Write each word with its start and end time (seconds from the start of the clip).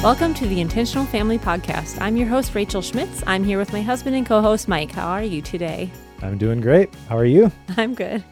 Welcome 0.00 0.32
to 0.34 0.46
the 0.46 0.60
Intentional 0.60 1.04
Family 1.06 1.38
Podcast. 1.40 2.00
I'm 2.00 2.16
your 2.16 2.28
host, 2.28 2.54
Rachel 2.54 2.80
Schmitz. 2.82 3.24
I'm 3.26 3.42
here 3.42 3.58
with 3.58 3.72
my 3.72 3.82
husband 3.82 4.14
and 4.14 4.24
co 4.24 4.40
host, 4.40 4.68
Mike. 4.68 4.92
How 4.92 5.08
are 5.08 5.24
you 5.24 5.42
today? 5.42 5.90
I'm 6.22 6.38
doing 6.38 6.60
great. 6.60 6.94
How 7.08 7.18
are 7.18 7.24
you? 7.24 7.50
I'm 7.76 7.96
good. 7.96 8.22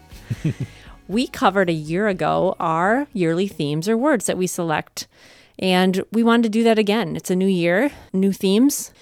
we 1.09 1.27
covered 1.27 1.68
a 1.68 1.73
year 1.73 2.06
ago 2.06 2.55
our 2.60 3.09
yearly 3.12 3.48
themes 3.48 3.88
or 3.88 3.96
words 3.96 4.27
that 4.27 4.38
we 4.38 4.46
select, 4.46 5.09
and 5.59 6.05
we 6.12 6.23
wanted 6.23 6.45
to 6.45 6.48
do 6.50 6.62
that 6.62 6.79
again. 6.79 7.16
It's 7.16 7.32
a 7.32 7.37
new 7.37 7.48
year, 7.48 7.91
new 8.12 8.33
themes. 8.33 8.92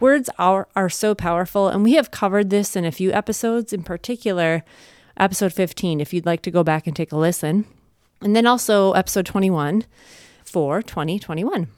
Words 0.00 0.30
are, 0.38 0.66
are 0.74 0.88
so 0.88 1.14
powerful, 1.14 1.68
and 1.68 1.84
we 1.84 1.92
have 1.92 2.10
covered 2.10 2.48
this 2.48 2.74
in 2.74 2.86
a 2.86 2.90
few 2.90 3.12
episodes, 3.12 3.70
in 3.74 3.82
particular, 3.82 4.64
episode 5.18 5.52
15, 5.52 6.00
if 6.00 6.14
you'd 6.14 6.24
like 6.24 6.40
to 6.40 6.50
go 6.50 6.64
back 6.64 6.86
and 6.86 6.96
take 6.96 7.12
a 7.12 7.18
listen. 7.18 7.66
And 8.22 8.34
then 8.34 8.46
also 8.46 8.92
episode 8.92 9.26
21 9.26 9.84
for 10.42 10.80
2021. 10.80 11.68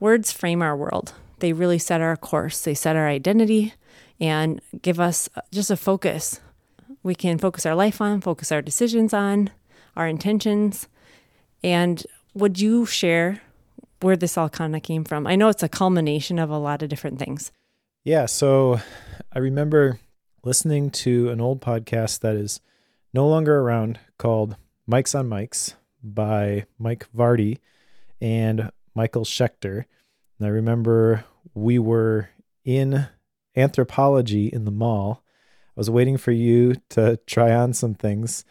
Words 0.00 0.32
frame 0.32 0.62
our 0.62 0.76
world. 0.76 1.12
They 1.40 1.52
really 1.52 1.78
set 1.78 2.00
our 2.00 2.16
course, 2.16 2.62
they 2.62 2.74
set 2.74 2.96
our 2.96 3.08
identity 3.08 3.74
and 4.20 4.60
give 4.82 4.98
us 4.98 5.28
just 5.52 5.70
a 5.70 5.76
focus. 5.76 6.40
We 7.02 7.14
can 7.14 7.38
focus 7.38 7.64
our 7.64 7.74
life 7.74 8.00
on, 8.00 8.20
focus 8.20 8.50
our 8.50 8.62
decisions 8.62 9.14
on, 9.14 9.50
our 9.96 10.08
intentions. 10.08 10.88
And 11.62 12.04
would 12.34 12.60
you 12.60 12.86
share 12.86 13.40
where 14.00 14.16
this 14.16 14.36
all 14.36 14.48
kind 14.48 14.74
of 14.74 14.82
came 14.82 15.04
from? 15.04 15.26
I 15.26 15.36
know 15.36 15.48
it's 15.48 15.62
a 15.62 15.68
culmination 15.68 16.38
of 16.38 16.50
a 16.50 16.58
lot 16.58 16.82
of 16.82 16.88
different 16.88 17.18
things. 17.18 17.52
Yeah. 18.04 18.26
So 18.26 18.80
I 19.32 19.38
remember 19.38 19.98
listening 20.44 20.90
to 20.90 21.30
an 21.30 21.40
old 21.40 21.60
podcast 21.60 22.20
that 22.20 22.36
is 22.36 22.60
no 23.12 23.28
longer 23.28 23.58
around 23.60 23.98
called 24.18 24.56
Mike's 24.86 25.14
on 25.14 25.28
Mics 25.28 25.74
by 26.02 26.66
Mike 26.78 27.06
Vardy 27.16 27.58
and 28.20 28.70
Michael 28.94 29.24
Schechter. 29.24 29.84
And 30.38 30.46
I 30.46 30.50
remember 30.50 31.24
we 31.54 31.78
were 31.78 32.30
in 32.64 33.08
Anthropologie 33.56 34.50
in 34.50 34.64
the 34.64 34.70
mall. 34.70 35.22
I 35.76 35.80
was 35.80 35.90
waiting 35.90 36.16
for 36.16 36.32
you 36.32 36.76
to 36.90 37.18
try 37.26 37.54
on 37.54 37.72
some 37.72 37.94
things. 37.94 38.44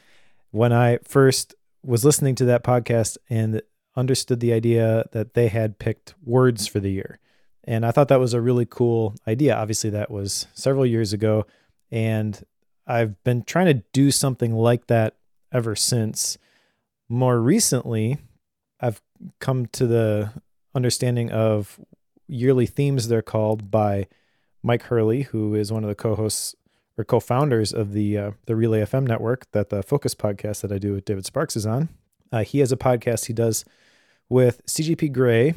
When 0.51 0.73
I 0.73 0.99
first 1.03 1.55
was 1.83 2.03
listening 2.03 2.35
to 2.35 2.45
that 2.45 2.63
podcast 2.63 3.17
and 3.29 3.61
understood 3.95 4.39
the 4.39 4.53
idea 4.53 5.05
that 5.11 5.33
they 5.33 5.47
had 5.47 5.79
picked 5.79 6.13
words 6.23 6.67
for 6.67 6.79
the 6.79 6.91
year. 6.91 7.19
And 7.63 7.85
I 7.85 7.91
thought 7.91 8.07
that 8.09 8.19
was 8.19 8.33
a 8.33 8.41
really 8.41 8.65
cool 8.65 9.15
idea. 9.27 9.55
Obviously, 9.55 9.89
that 9.89 10.11
was 10.11 10.47
several 10.53 10.85
years 10.85 11.13
ago. 11.13 11.45
And 11.91 12.41
I've 12.85 13.21
been 13.23 13.43
trying 13.43 13.65
to 13.67 13.83
do 13.91 14.11
something 14.11 14.53
like 14.53 14.87
that 14.87 15.17
ever 15.51 15.75
since. 15.75 16.37
More 17.09 17.39
recently, 17.41 18.17
I've 18.79 19.01
come 19.39 19.65
to 19.67 19.87
the 19.87 20.31
understanding 20.75 21.31
of 21.31 21.79
yearly 22.27 22.65
themes 22.65 23.07
they're 23.07 23.21
called 23.21 23.71
by 23.71 24.07
Mike 24.63 24.83
Hurley, 24.83 25.23
who 25.23 25.55
is 25.55 25.71
one 25.71 25.83
of 25.83 25.87
the 25.89 25.95
co-hosts 25.95 26.55
or 26.97 27.03
co-founders 27.03 27.73
of 27.73 27.93
the 27.93 28.17
uh, 28.17 28.31
the 28.45 28.55
Relay 28.55 28.81
FM 28.81 29.07
network 29.07 29.49
that 29.51 29.69
the 29.69 29.83
Focused 29.83 30.17
podcast 30.17 30.61
that 30.61 30.71
I 30.71 30.77
do 30.77 30.93
with 30.93 31.05
David 31.05 31.25
Sparks 31.25 31.55
is 31.55 31.65
on. 31.65 31.89
Uh, 32.31 32.43
he 32.43 32.59
has 32.59 32.71
a 32.71 32.77
podcast 32.77 33.25
he 33.25 33.33
does 33.33 33.63
with 34.29 34.65
CGP 34.65 35.13
Grey, 35.13 35.53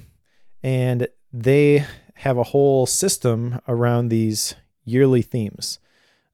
and 0.63 1.09
they 1.33 1.85
have 2.15 2.37
a 2.37 2.45
whole 2.45 2.87
system 2.87 3.61
around 3.67 4.09
these 4.09 4.55
yearly 4.85 5.23
themes. 5.23 5.79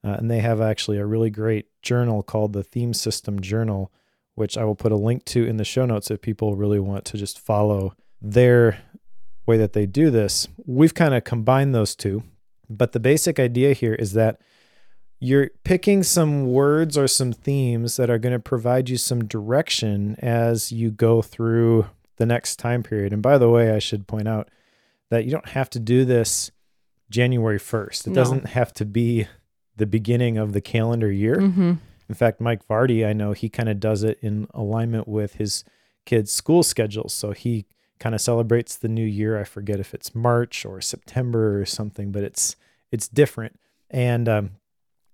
Uh, 0.03 0.15
and 0.19 0.29
they 0.29 0.39
have 0.39 0.61
actually 0.61 0.97
a 0.97 1.05
really 1.05 1.29
great 1.29 1.67
journal 1.81 2.21
called 2.21 2.53
the 2.53 2.63
Theme 2.63 2.93
System 2.93 3.39
Journal, 3.39 3.91
which 4.35 4.57
I 4.57 4.63
will 4.63 4.75
put 4.75 4.91
a 4.91 4.97
link 4.97 5.25
to 5.25 5.45
in 5.45 5.57
the 5.57 5.65
show 5.65 5.85
notes 5.85 6.11
if 6.11 6.21
people 6.21 6.55
really 6.55 6.79
want 6.79 7.05
to 7.05 7.17
just 7.17 7.39
follow 7.39 7.95
their 8.21 8.79
way 9.45 9.57
that 9.57 9.73
they 9.73 9.85
do 9.85 10.09
this. 10.09 10.47
We've 10.65 10.93
kind 10.93 11.13
of 11.13 11.23
combined 11.23 11.73
those 11.73 11.95
two, 11.95 12.23
but 12.69 12.91
the 12.91 12.99
basic 12.99 13.39
idea 13.39 13.73
here 13.73 13.93
is 13.93 14.13
that 14.13 14.41
you're 15.19 15.49
picking 15.63 16.03
some 16.03 16.51
words 16.51 16.97
or 16.97 17.07
some 17.07 17.33
themes 17.33 17.97
that 17.97 18.09
are 18.09 18.19
going 18.19 18.33
to 18.33 18.39
provide 18.39 18.89
you 18.89 18.97
some 18.97 19.25
direction 19.25 20.15
as 20.19 20.71
you 20.71 20.91
go 20.91 21.21
through 21.21 21.87
the 22.17 22.25
next 22.25 22.57
time 22.57 22.83
period. 22.83 23.13
And 23.13 23.21
by 23.21 23.37
the 23.37 23.49
way, 23.49 23.71
I 23.71 23.79
should 23.79 24.07
point 24.07 24.27
out 24.27 24.49
that 25.09 25.25
you 25.25 25.31
don't 25.31 25.49
have 25.49 25.69
to 25.71 25.79
do 25.79 26.05
this 26.05 26.51
January 27.09 27.59
1st. 27.59 28.07
It 28.07 28.09
no. 28.11 28.15
doesn't 28.15 28.47
have 28.47 28.73
to 28.73 28.85
be 28.85 29.27
the 29.75 29.85
beginning 29.85 30.37
of 30.37 30.53
the 30.53 30.61
calendar 30.61 31.11
year. 31.11 31.37
Mm-hmm. 31.37 31.73
In 32.09 32.15
fact, 32.15 32.41
Mike 32.41 32.67
Vardy, 32.67 33.07
I 33.07 33.13
know 33.13 33.31
he 33.31 33.49
kind 33.49 33.69
of 33.69 33.79
does 33.79 34.03
it 34.03 34.19
in 34.21 34.47
alignment 34.53 35.07
with 35.07 35.35
his 35.35 35.63
kids' 36.05 36.31
school 36.31 36.63
schedules. 36.63 37.13
So 37.13 37.31
he 37.31 37.65
kind 37.99 38.15
of 38.15 38.21
celebrates 38.21 38.75
the 38.75 38.87
new 38.87 39.05
year. 39.05 39.39
I 39.39 39.43
forget 39.43 39.79
if 39.79 39.93
it's 39.93 40.15
March 40.15 40.65
or 40.65 40.81
September 40.81 41.59
or 41.59 41.65
something, 41.65 42.11
but 42.11 42.23
it's 42.23 42.55
it's 42.91 43.07
different. 43.07 43.59
And 43.89 44.27
um, 44.29 44.51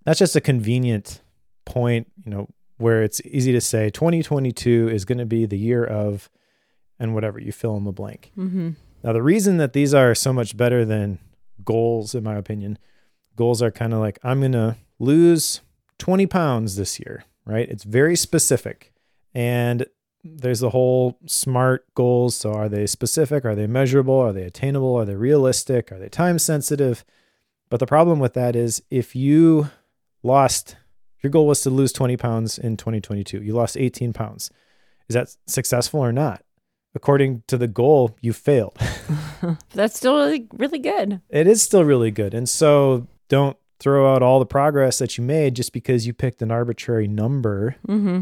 that's 0.05 0.19
just 0.19 0.35
a 0.35 0.41
convenient 0.41 1.21
point, 1.65 2.11
you 2.23 2.31
know, 2.31 2.49
where 2.77 3.03
it's 3.03 3.21
easy 3.25 3.51
to 3.51 3.61
say 3.61 3.89
2022 3.89 4.89
is 4.89 5.05
going 5.05 5.17
to 5.17 5.25
be 5.25 5.45
the 5.45 5.57
year 5.57 5.83
of, 5.83 6.29
and 6.99 7.13
whatever 7.13 7.39
you 7.39 7.51
fill 7.51 7.77
in 7.77 7.83
the 7.83 7.91
blank. 7.91 8.31
Mm-hmm. 8.37 8.71
Now, 9.03 9.13
the 9.13 9.23
reason 9.23 9.57
that 9.57 9.73
these 9.73 9.93
are 9.93 10.15
so 10.15 10.33
much 10.33 10.55
better 10.55 10.85
than 10.85 11.19
goals, 11.63 12.15
in 12.15 12.23
my 12.23 12.35
opinion, 12.35 12.77
goals 13.35 13.61
are 13.61 13.71
kind 13.71 13.93
of 13.93 13.99
like 13.99 14.19
I'm 14.23 14.39
going 14.39 14.53
to 14.53 14.77
lose 14.99 15.61
20 15.97 16.25
pounds 16.27 16.75
this 16.75 16.99
year, 16.99 17.25
right? 17.45 17.67
It's 17.69 17.83
very 17.83 18.15
specific. 18.15 18.93
And 19.33 19.85
there's 20.23 20.61
the 20.61 20.69
whole 20.69 21.17
SMART 21.25 21.85
goals. 21.95 22.35
So, 22.35 22.53
are 22.53 22.69
they 22.69 22.87
specific? 22.87 23.45
Are 23.45 23.55
they 23.55 23.67
measurable? 23.67 24.15
Are 24.15 24.33
they 24.33 24.43
attainable? 24.43 24.95
Are 24.95 25.05
they 25.05 25.15
realistic? 25.15 25.91
Are 25.91 25.99
they 25.99 26.09
time 26.09 26.39
sensitive? 26.39 27.03
But 27.69 27.79
the 27.79 27.87
problem 27.87 28.19
with 28.19 28.33
that 28.33 28.55
is 28.55 28.83
if 28.89 29.15
you 29.15 29.69
lost, 30.21 30.75
your 31.21 31.31
goal 31.31 31.47
was 31.47 31.61
to 31.61 31.69
lose 31.69 31.91
20 31.91 32.17
pounds 32.17 32.57
in 32.57 32.77
2022, 32.77 33.41
you 33.41 33.53
lost 33.53 33.77
18 33.77 34.13
pounds. 34.13 34.51
Is 35.09 35.15
that 35.15 35.35
successful 35.47 35.99
or 35.99 36.11
not? 36.11 36.43
According 36.95 37.43
to 37.47 37.57
the 37.57 37.67
goal, 37.67 38.15
you 38.21 38.33
failed. 38.33 38.77
That's 39.73 39.97
still 39.97 40.15
really, 40.15 40.47
really 40.53 40.79
good. 40.79 41.21
It 41.29 41.47
is 41.47 41.61
still 41.61 41.83
really 41.83 42.11
good. 42.11 42.33
And 42.33 42.47
so 42.47 43.07
don't 43.27 43.57
throw 43.79 44.13
out 44.13 44.21
all 44.21 44.39
the 44.39 44.45
progress 44.45 44.99
that 44.99 45.17
you 45.17 45.23
made 45.23 45.55
just 45.55 45.73
because 45.73 46.07
you 46.07 46.13
picked 46.13 46.41
an 46.41 46.51
arbitrary 46.51 47.07
number. 47.07 47.75
Mm-hmm. 47.87 48.21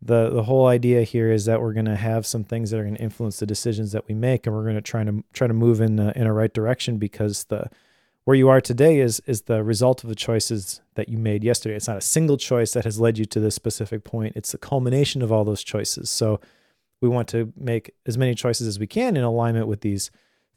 The 0.00 0.30
the 0.30 0.44
whole 0.44 0.66
idea 0.66 1.02
here 1.02 1.30
is 1.30 1.44
that 1.46 1.60
we're 1.60 1.72
going 1.72 1.86
to 1.86 1.96
have 1.96 2.26
some 2.26 2.44
things 2.44 2.70
that 2.70 2.78
are 2.78 2.84
going 2.84 2.94
to 2.94 3.02
influence 3.02 3.38
the 3.38 3.46
decisions 3.46 3.92
that 3.92 4.06
we 4.06 4.14
make, 4.14 4.46
and 4.46 4.54
we're 4.54 4.62
going 4.62 4.76
to 4.76 4.80
try 4.80 5.02
to 5.04 5.24
try 5.32 5.46
to 5.46 5.54
move 5.54 5.80
in 5.80 5.98
a, 5.98 6.12
in 6.14 6.26
a 6.26 6.32
right 6.32 6.52
direction 6.52 6.98
because 6.98 7.44
the 7.44 7.68
where 8.24 8.36
you 8.36 8.48
are 8.48 8.60
today 8.60 9.00
is 9.00 9.20
is 9.26 9.42
the 9.42 9.64
result 9.64 10.04
of 10.04 10.08
the 10.08 10.14
choices 10.14 10.80
that 10.94 11.08
you 11.08 11.18
made 11.18 11.42
yesterday. 11.42 11.74
It's 11.74 11.88
not 11.88 11.96
a 11.96 12.02
single 12.02 12.36
choice 12.36 12.72
that 12.74 12.84
has 12.84 13.00
led 13.00 13.18
you 13.18 13.24
to 13.24 13.40
this 13.40 13.54
specific 13.54 14.04
point. 14.04 14.36
It's 14.36 14.52
the 14.52 14.58
culmination 14.58 15.22
of 15.22 15.32
all 15.32 15.44
those 15.44 15.64
choices. 15.64 16.10
So 16.10 16.40
we 17.00 17.08
want 17.08 17.28
to 17.28 17.52
make 17.56 17.92
as 18.06 18.18
many 18.18 18.34
choices 18.34 18.66
as 18.66 18.78
we 18.78 18.86
can 18.86 19.16
in 19.16 19.24
alignment 19.24 19.66
with 19.66 19.80
these 19.80 20.10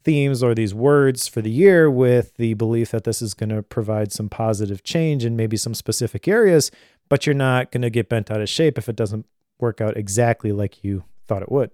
themes 0.04 0.42
or 0.42 0.54
these 0.54 0.74
words 0.74 1.28
for 1.28 1.40
the 1.40 1.50
year 1.50 1.90
with 1.90 2.36
the 2.36 2.54
belief 2.54 2.90
that 2.90 3.04
this 3.04 3.22
is 3.22 3.34
going 3.34 3.50
to 3.50 3.62
provide 3.62 4.12
some 4.12 4.28
positive 4.28 4.82
change 4.82 5.24
in 5.24 5.36
maybe 5.36 5.56
some 5.56 5.74
specific 5.74 6.26
areas, 6.26 6.70
but 7.12 7.26
you're 7.26 7.34
not 7.34 7.70
going 7.70 7.82
to 7.82 7.90
get 7.90 8.08
bent 8.08 8.30
out 8.30 8.40
of 8.40 8.48
shape 8.48 8.78
if 8.78 8.88
it 8.88 8.96
doesn't 8.96 9.26
work 9.60 9.82
out 9.82 9.98
exactly 9.98 10.50
like 10.50 10.82
you 10.82 11.04
thought 11.26 11.42
it 11.42 11.52
would. 11.52 11.70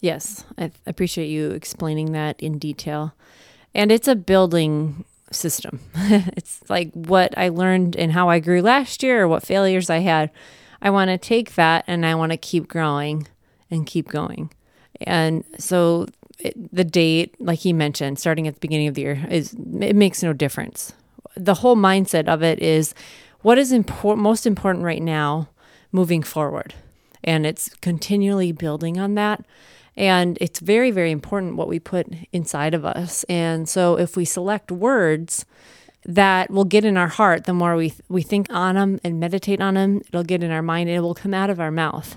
Yes, 0.00 0.46
I 0.56 0.70
appreciate 0.86 1.26
you 1.26 1.50
explaining 1.50 2.12
that 2.12 2.40
in 2.40 2.58
detail. 2.58 3.12
And 3.74 3.92
it's 3.92 4.08
a 4.08 4.16
building 4.16 5.04
system. 5.30 5.80
it's 5.94 6.62
like 6.70 6.94
what 6.94 7.36
I 7.36 7.50
learned 7.50 7.94
and 7.94 8.10
how 8.10 8.30
I 8.30 8.38
grew 8.38 8.62
last 8.62 9.02
year 9.02 9.24
or 9.24 9.28
what 9.28 9.44
failures 9.44 9.90
I 9.90 9.98
had. 9.98 10.30
I 10.80 10.88
want 10.88 11.10
to 11.10 11.18
take 11.18 11.56
that 11.56 11.84
and 11.86 12.06
I 12.06 12.14
want 12.14 12.32
to 12.32 12.38
keep 12.38 12.66
growing 12.66 13.28
and 13.70 13.86
keep 13.86 14.08
going. 14.08 14.50
And 15.02 15.44
so 15.58 16.06
it, 16.38 16.54
the 16.74 16.84
date, 16.84 17.38
like 17.38 17.58
he 17.58 17.74
mentioned, 17.74 18.18
starting 18.18 18.48
at 18.48 18.54
the 18.54 18.60
beginning 18.60 18.88
of 18.88 18.94
the 18.94 19.02
year, 19.02 19.26
is 19.30 19.54
it 19.82 19.94
makes 19.94 20.22
no 20.22 20.32
difference. 20.32 20.94
The 21.36 21.56
whole 21.56 21.76
mindset 21.76 22.28
of 22.28 22.42
it 22.42 22.60
is 22.60 22.94
what 23.42 23.58
is 23.58 23.72
important, 23.72 24.22
most 24.22 24.46
important 24.46 24.84
right 24.84 25.02
now, 25.02 25.48
moving 25.92 26.22
forward, 26.22 26.74
and 27.24 27.46
it's 27.46 27.74
continually 27.76 28.52
building 28.52 28.98
on 28.98 29.14
that. 29.14 29.44
And 29.96 30.38
it's 30.40 30.60
very, 30.60 30.90
very 30.90 31.10
important 31.10 31.56
what 31.56 31.68
we 31.68 31.78
put 31.78 32.06
inside 32.32 32.74
of 32.74 32.84
us. 32.84 33.24
And 33.24 33.68
so, 33.68 33.98
if 33.98 34.16
we 34.16 34.24
select 34.24 34.70
words 34.70 35.44
that 36.04 36.50
will 36.50 36.64
get 36.64 36.84
in 36.84 36.96
our 36.96 37.08
heart, 37.08 37.44
the 37.44 37.52
more 37.52 37.76
we 37.76 37.94
we 38.08 38.22
think 38.22 38.46
on 38.50 38.76
them 38.76 39.00
and 39.04 39.20
meditate 39.20 39.60
on 39.60 39.74
them, 39.74 40.00
it'll 40.08 40.22
get 40.22 40.42
in 40.42 40.50
our 40.50 40.62
mind 40.62 40.88
and 40.88 40.96
it 40.96 41.00
will 41.00 41.14
come 41.14 41.34
out 41.34 41.50
of 41.50 41.60
our 41.60 41.70
mouth. 41.70 42.16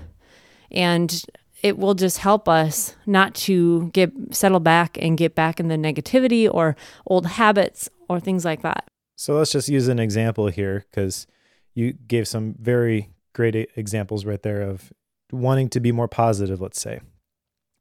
And 0.72 1.24
it 1.62 1.78
will 1.78 1.94
just 1.94 2.20
help 2.20 2.48
us 2.48 2.96
not 3.06 3.34
to 3.36 3.90
get 3.94 4.12
settle 4.32 4.60
back 4.60 4.98
and 5.02 5.18
get 5.18 5.34
back 5.34 5.60
in 5.60 5.70
the 5.70 5.76
negativity 5.76 6.50
or 6.52 6.76
old 7.08 7.26
habits 7.26 7.90
or 8.08 8.20
things 8.20 8.46
like 8.46 8.62
that. 8.62 8.86
So 9.16 9.36
let's 9.38 9.52
just 9.52 9.70
use 9.70 9.88
an 9.88 10.00
example 10.00 10.48
here 10.48 10.86
because 10.90 11.28
you 11.74 11.94
gave 11.94 12.28
some 12.28 12.56
very 12.60 13.10
great 13.34 13.56
examples 13.76 14.26
right 14.26 14.42
there 14.42 14.62
of 14.62 14.92
wanting 15.32 15.70
to 15.70 15.80
be 15.80 15.92
more 15.92 16.08
positive, 16.08 16.62
let's 16.62 16.82
say. 16.82 17.02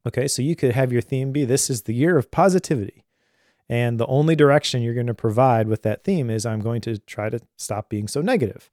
Okay, 0.05 0.27
so 0.27 0.41
you 0.41 0.55
could 0.55 0.73
have 0.73 0.91
your 0.91 1.01
theme 1.01 1.31
be 1.31 1.45
this 1.45 1.69
is 1.69 1.83
the 1.83 1.93
year 1.93 2.17
of 2.17 2.31
positivity. 2.31 3.05
And 3.69 3.99
the 3.99 4.07
only 4.07 4.35
direction 4.35 4.81
you're 4.81 4.93
going 4.93 5.07
to 5.07 5.13
provide 5.13 5.67
with 5.67 5.83
that 5.83 6.03
theme 6.03 6.29
is 6.29 6.45
I'm 6.45 6.59
going 6.59 6.81
to 6.81 6.97
try 6.97 7.29
to 7.29 7.39
stop 7.57 7.89
being 7.89 8.07
so 8.07 8.21
negative. 8.21 8.69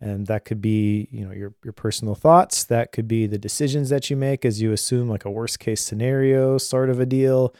And 0.00 0.26
that 0.26 0.44
could 0.44 0.60
be, 0.60 1.08
you 1.12 1.24
know, 1.24 1.32
your 1.32 1.54
your 1.64 1.72
personal 1.72 2.14
thoughts, 2.14 2.64
that 2.64 2.90
could 2.90 3.06
be 3.06 3.26
the 3.26 3.38
decisions 3.38 3.88
that 3.90 4.10
you 4.10 4.16
make 4.16 4.44
as 4.44 4.60
you 4.60 4.72
assume 4.72 5.08
like 5.08 5.24
a 5.24 5.30
worst 5.30 5.60
case 5.60 5.80
scenario 5.80 6.58
sort 6.58 6.90
of 6.90 6.98
a 6.98 7.06
deal 7.06 7.54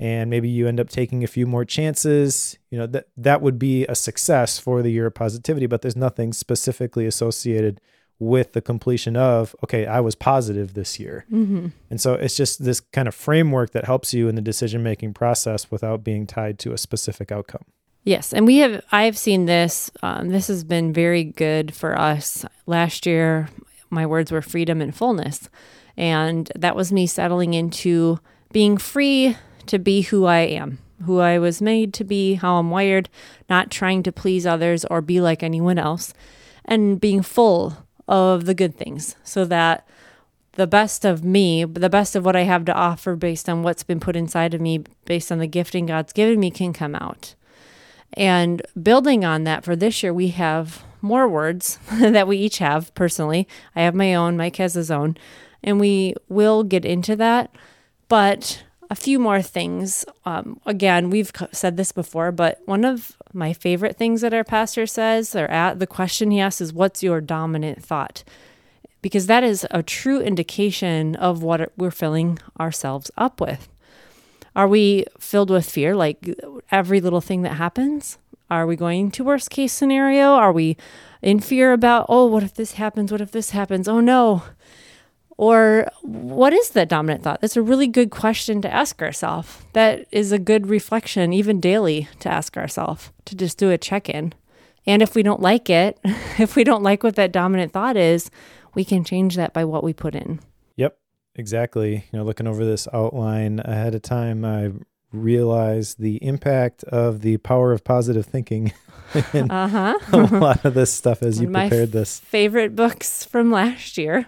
and 0.00 0.30
maybe 0.30 0.48
you 0.48 0.68
end 0.68 0.78
up 0.80 0.88
taking 0.88 1.24
a 1.24 1.26
few 1.26 1.46
more 1.46 1.64
chances 1.64 2.58
you 2.70 2.78
know 2.78 2.86
that 2.86 3.08
that 3.16 3.40
would 3.42 3.58
be 3.58 3.84
a 3.86 3.94
success 3.94 4.58
for 4.58 4.82
the 4.82 4.90
year 4.90 5.06
of 5.06 5.14
positivity 5.14 5.66
but 5.66 5.82
there's 5.82 5.96
nothing 5.96 6.32
specifically 6.32 7.06
associated 7.06 7.80
with 8.20 8.52
the 8.52 8.60
completion 8.60 9.16
of 9.16 9.54
okay 9.62 9.86
i 9.86 10.00
was 10.00 10.14
positive 10.14 10.74
this 10.74 10.98
year 10.98 11.24
Mm-hmm. 11.32 11.68
and 11.90 12.00
so 12.00 12.14
it's 12.14 12.36
just 12.36 12.64
this 12.64 12.80
kind 12.80 13.08
of 13.08 13.14
framework 13.14 13.70
that 13.72 13.84
helps 13.84 14.12
you 14.14 14.28
in 14.28 14.34
the 14.34 14.40
decision 14.42 14.82
making 14.82 15.14
process 15.14 15.70
without 15.70 16.02
being 16.04 16.26
tied 16.26 16.58
to 16.60 16.72
a 16.72 16.78
specific 16.78 17.30
outcome 17.32 17.64
Yes, 18.04 18.32
and 18.32 18.46
we 18.46 18.58
have. 18.58 18.82
I 18.90 19.02
have 19.02 19.18
seen 19.18 19.44
this. 19.44 19.90
Um, 20.02 20.30
this 20.30 20.46
has 20.46 20.64
been 20.64 20.94
very 20.94 21.24
good 21.24 21.74
for 21.74 21.98
us. 21.98 22.42
Last 22.64 23.04
year, 23.04 23.50
my 23.90 24.06
words 24.06 24.32
were 24.32 24.40
freedom 24.40 24.80
and 24.80 24.94
fullness, 24.96 25.50
and 25.94 26.50
that 26.54 26.74
was 26.74 26.90
me 26.90 27.06
settling 27.06 27.52
into 27.52 28.18
being 28.50 28.78
free 28.78 29.36
to 29.68 29.78
be 29.78 30.02
who 30.02 30.24
I 30.24 30.40
am, 30.40 30.78
who 31.04 31.20
I 31.20 31.38
was 31.38 31.62
made 31.62 31.94
to 31.94 32.04
be, 32.04 32.34
how 32.34 32.56
I'm 32.56 32.70
wired, 32.70 33.08
not 33.48 33.70
trying 33.70 34.02
to 34.04 34.12
please 34.12 34.46
others 34.46 34.84
or 34.86 35.00
be 35.00 35.20
like 35.20 35.42
anyone 35.42 35.78
else, 35.78 36.12
and 36.64 37.00
being 37.00 37.22
full 37.22 37.86
of 38.06 38.46
the 38.46 38.54
good 38.54 38.76
things, 38.76 39.16
so 39.22 39.44
that 39.44 39.86
the 40.52 40.66
best 40.66 41.04
of 41.04 41.22
me, 41.22 41.64
the 41.64 41.88
best 41.88 42.16
of 42.16 42.24
what 42.24 42.34
I 42.34 42.42
have 42.42 42.64
to 42.64 42.74
offer 42.74 43.14
based 43.14 43.48
on 43.48 43.62
what's 43.62 43.84
been 43.84 44.00
put 44.00 44.16
inside 44.16 44.54
of 44.54 44.60
me, 44.60 44.82
based 45.04 45.30
on 45.30 45.38
the 45.38 45.46
gifting 45.46 45.86
God's 45.86 46.12
given 46.12 46.40
me, 46.40 46.50
can 46.50 46.72
come 46.72 46.94
out. 46.96 47.34
And 48.14 48.62
building 48.80 49.24
on 49.24 49.44
that 49.44 49.64
for 49.64 49.76
this 49.76 50.02
year, 50.02 50.12
we 50.12 50.28
have 50.28 50.82
more 51.00 51.28
words 51.28 51.78
that 51.92 52.26
we 52.26 52.38
each 52.38 52.58
have 52.58 52.92
personally. 52.94 53.46
I 53.76 53.82
have 53.82 53.94
my 53.94 54.14
own, 54.14 54.36
Mike 54.36 54.56
has 54.56 54.74
his 54.74 54.90
own, 54.90 55.16
and 55.62 55.78
we 55.78 56.14
will 56.28 56.64
get 56.64 56.84
into 56.84 57.14
that. 57.16 57.54
But 58.08 58.64
a 58.90 58.94
few 58.94 59.18
more 59.18 59.42
things. 59.42 60.04
Um, 60.24 60.60
again, 60.64 61.10
we've 61.10 61.30
said 61.52 61.76
this 61.76 61.92
before, 61.92 62.32
but 62.32 62.60
one 62.64 62.84
of 62.84 63.16
my 63.32 63.52
favorite 63.52 63.96
things 63.96 64.20
that 64.22 64.34
our 64.34 64.44
pastor 64.44 64.86
says, 64.86 65.34
or 65.34 65.46
at 65.46 65.78
the 65.78 65.86
question 65.86 66.30
he 66.30 66.40
asks, 66.40 66.60
is, 66.60 66.72
What's 66.72 67.02
your 67.02 67.20
dominant 67.20 67.82
thought? 67.82 68.24
Because 69.02 69.26
that 69.26 69.44
is 69.44 69.66
a 69.70 69.82
true 69.82 70.20
indication 70.20 71.14
of 71.16 71.42
what 71.42 71.72
we're 71.76 71.90
filling 71.90 72.38
ourselves 72.58 73.10
up 73.16 73.40
with. 73.40 73.68
Are 74.56 74.66
we 74.66 75.04
filled 75.20 75.50
with 75.50 75.70
fear, 75.70 75.94
like 75.94 76.34
every 76.72 77.00
little 77.00 77.20
thing 77.20 77.42
that 77.42 77.54
happens? 77.54 78.18
Are 78.50 78.66
we 78.66 78.76
going 78.76 79.10
to 79.12 79.24
worst 79.24 79.50
case 79.50 79.72
scenario? 79.72 80.30
Are 80.30 80.52
we 80.52 80.76
in 81.20 81.38
fear 81.38 81.72
about, 81.72 82.06
oh, 82.08 82.26
what 82.26 82.42
if 82.42 82.54
this 82.54 82.72
happens? 82.72 83.12
What 83.12 83.20
if 83.20 83.30
this 83.30 83.50
happens? 83.50 83.86
Oh 83.86 84.00
no. 84.00 84.42
Or 85.38 85.86
what 86.02 86.52
is 86.52 86.70
that 86.70 86.88
dominant 86.88 87.22
thought? 87.22 87.40
That's 87.40 87.56
a 87.56 87.62
really 87.62 87.86
good 87.86 88.10
question 88.10 88.60
to 88.62 88.70
ask 88.74 89.00
ourselves. 89.00 89.58
That 89.72 90.06
is 90.10 90.32
a 90.32 90.38
good 90.38 90.66
reflection, 90.66 91.32
even 91.32 91.60
daily, 91.60 92.08
to 92.20 92.28
ask 92.28 92.56
ourselves, 92.56 93.12
to 93.26 93.36
just 93.36 93.56
do 93.56 93.70
a 93.70 93.78
check 93.78 94.08
in. 94.10 94.34
And 94.84 95.00
if 95.00 95.14
we 95.14 95.22
don't 95.22 95.40
like 95.40 95.70
it, 95.70 95.98
if 96.38 96.56
we 96.56 96.64
don't 96.64 96.82
like 96.82 97.02
what 97.04 97.14
that 97.16 97.30
dominant 97.32 97.72
thought 97.72 97.96
is, 97.96 98.30
we 98.74 98.84
can 98.84 99.04
change 99.04 99.36
that 99.36 99.52
by 99.52 99.64
what 99.64 99.84
we 99.84 99.92
put 99.92 100.14
in. 100.16 100.40
Yep, 100.76 100.98
exactly. 101.36 102.04
You 102.12 102.18
know, 102.18 102.24
looking 102.24 102.48
over 102.48 102.64
this 102.64 102.88
outline 102.92 103.60
ahead 103.64 103.94
of 103.94 104.02
time, 104.02 104.44
I 104.44 104.72
realized 105.12 106.00
the 106.00 106.16
impact 106.22 106.82
of 106.84 107.20
the 107.22 107.36
power 107.38 107.72
of 107.72 107.84
positive 107.84 108.26
thinking 108.26 108.72
in 109.32 109.50
Uh 109.50 109.68
huh. 109.68 109.98
a 110.12 110.36
lot 110.36 110.64
of 110.64 110.74
this 110.74 110.92
stuff 110.92 111.22
as 111.22 111.40
you 111.40 111.48
prepared 111.48 111.92
this. 111.92 112.18
favorite 112.20 112.74
books 112.74 113.24
from 113.24 113.50
last 113.52 113.96
year. 113.96 114.26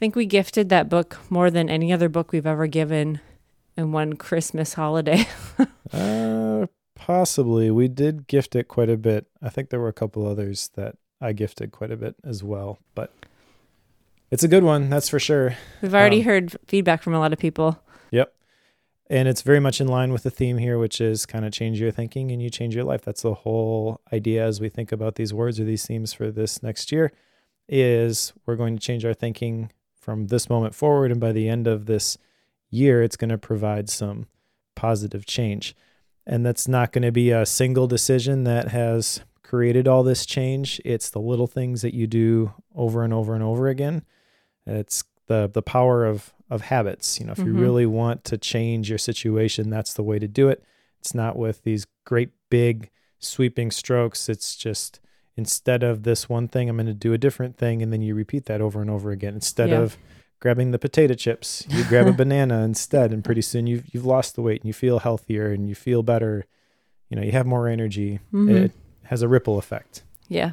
I 0.00 0.02
think 0.02 0.16
we 0.16 0.24
gifted 0.24 0.70
that 0.70 0.88
book 0.88 1.18
more 1.28 1.50
than 1.50 1.68
any 1.68 1.92
other 1.92 2.08
book 2.08 2.32
we've 2.32 2.46
ever 2.46 2.66
given 2.66 3.20
in 3.76 3.92
one 3.92 4.14
Christmas 4.14 4.72
holiday. 4.72 5.26
Uh, 5.92 6.66
possibly. 6.94 7.70
We 7.70 7.88
did 7.88 8.26
gift 8.28 8.54
it 8.56 8.68
quite 8.68 8.88
a 8.88 8.96
bit. 8.96 9.26
I 9.42 9.50
think 9.50 9.68
there 9.68 9.80
were 9.80 9.88
a 9.88 9.92
couple 9.92 10.26
others 10.26 10.70
that 10.74 10.94
I 11.20 11.32
gifted 11.32 11.72
quite 11.72 11.90
a 11.90 11.96
bit 11.96 12.14
as 12.24 12.42
well, 12.42 12.78
but 12.94 13.12
it's 14.30 14.44
a 14.44 14.48
good 14.48 14.62
one, 14.62 14.88
that's 14.88 15.08
for 15.08 15.18
sure. 15.18 15.56
We've 15.82 15.94
already 15.94 16.20
Um, 16.20 16.24
heard 16.24 16.56
feedback 16.66 17.02
from 17.02 17.12
a 17.12 17.18
lot 17.18 17.32
of 17.34 17.38
people. 17.40 17.82
Yep. 18.12 18.32
And 19.10 19.28
it's 19.28 19.42
very 19.42 19.60
much 19.60 19.80
in 19.80 19.88
line 19.88 20.12
with 20.12 20.22
the 20.22 20.30
theme 20.30 20.58
here, 20.58 20.78
which 20.78 21.00
is 21.00 21.26
kind 21.26 21.44
of 21.44 21.52
change 21.52 21.78
your 21.80 21.90
thinking 21.90 22.30
and 22.30 22.40
you 22.40 22.48
change 22.48 22.74
your 22.74 22.84
life. 22.84 23.02
That's 23.02 23.22
the 23.22 23.34
whole 23.34 24.00
idea 24.12 24.46
as 24.46 24.60
we 24.60 24.70
think 24.70 24.92
about 24.92 25.16
these 25.16 25.34
words 25.34 25.58
or 25.60 25.64
these 25.64 25.84
themes 25.84 26.14
for 26.14 26.30
this 26.30 26.62
next 26.62 26.90
year 26.90 27.12
is 27.68 28.32
we're 28.46 28.56
going 28.56 28.76
to 28.78 28.82
change 28.82 29.04
our 29.04 29.14
thinking 29.14 29.70
from 30.00 30.26
this 30.28 30.48
moment 30.48 30.74
forward 30.74 31.10
and 31.12 31.20
by 31.20 31.32
the 31.32 31.48
end 31.48 31.66
of 31.66 31.86
this 31.86 32.16
year 32.70 33.02
it's 33.02 33.16
going 33.16 33.28
to 33.30 33.38
provide 33.38 33.88
some 33.88 34.26
positive 34.74 35.26
change. 35.26 35.74
And 36.26 36.44
that's 36.44 36.66
not 36.68 36.92
going 36.92 37.02
to 37.02 37.12
be 37.12 37.30
a 37.30 37.44
single 37.46 37.86
decision 37.86 38.44
that 38.44 38.68
has 38.68 39.20
created 39.42 39.88
all 39.88 40.02
this 40.02 40.24
change. 40.24 40.80
It's 40.84 41.10
the 41.10 41.20
little 41.20 41.46
things 41.46 41.82
that 41.82 41.94
you 41.94 42.06
do 42.06 42.52
over 42.74 43.02
and 43.02 43.12
over 43.12 43.34
and 43.34 43.42
over 43.42 43.68
again. 43.68 44.04
It's 44.66 45.02
the 45.26 45.50
the 45.52 45.62
power 45.62 46.04
of 46.04 46.32
of 46.48 46.62
habits. 46.62 47.18
You 47.20 47.26
know, 47.26 47.32
if 47.32 47.38
you 47.38 47.46
Mhm. 47.54 47.60
really 47.60 47.86
want 47.86 48.24
to 48.24 48.38
change 48.38 48.88
your 48.88 48.98
situation, 48.98 49.70
that's 49.70 49.94
the 49.94 50.02
way 50.02 50.18
to 50.18 50.28
do 50.28 50.48
it. 50.48 50.62
It's 50.98 51.14
not 51.14 51.36
with 51.36 51.62
these 51.62 51.86
great 52.04 52.30
big 52.48 52.90
sweeping 53.18 53.70
strokes. 53.70 54.28
It's 54.28 54.56
just 54.56 55.00
instead 55.40 55.82
of 55.82 56.02
this 56.04 56.28
one 56.28 56.46
thing, 56.48 56.68
I'm 56.68 56.76
going 56.76 56.86
to 56.86 56.94
do 56.94 57.12
a 57.12 57.18
different 57.18 57.56
thing, 57.56 57.82
and 57.82 57.92
then 57.92 58.02
you 58.02 58.14
repeat 58.14 58.44
that 58.46 58.60
over 58.60 58.80
and 58.80 58.90
over 58.90 59.10
again. 59.10 59.34
Instead 59.34 59.70
Yeah. 59.70 59.80
of 59.80 59.96
grabbing 60.38 60.70
the 60.70 60.78
potato 60.78 61.14
chips, 61.14 61.66
you 61.68 61.82
grab 61.84 62.06
a 62.06 62.12
banana 62.22 62.62
instead, 62.62 63.12
and 63.12 63.24
pretty 63.24 63.42
soon 63.42 63.66
you've 63.66 63.84
you've 63.92 64.06
lost 64.06 64.34
the 64.36 64.42
weight 64.42 64.60
and 64.62 64.68
you 64.68 64.72
feel 64.74 64.98
healthier 65.00 65.46
and 65.52 65.68
you 65.68 65.74
feel 65.74 66.02
better. 66.02 66.46
You 67.08 67.16
know, 67.16 67.22
you 67.22 67.32
have 67.32 67.46
more 67.46 67.66
energy. 67.68 68.20
Mhm. 68.32 68.64
It 68.66 68.72
has 69.04 69.22
a 69.22 69.28
ripple 69.28 69.58
effect. 69.58 70.02
Yeah. 70.28 70.52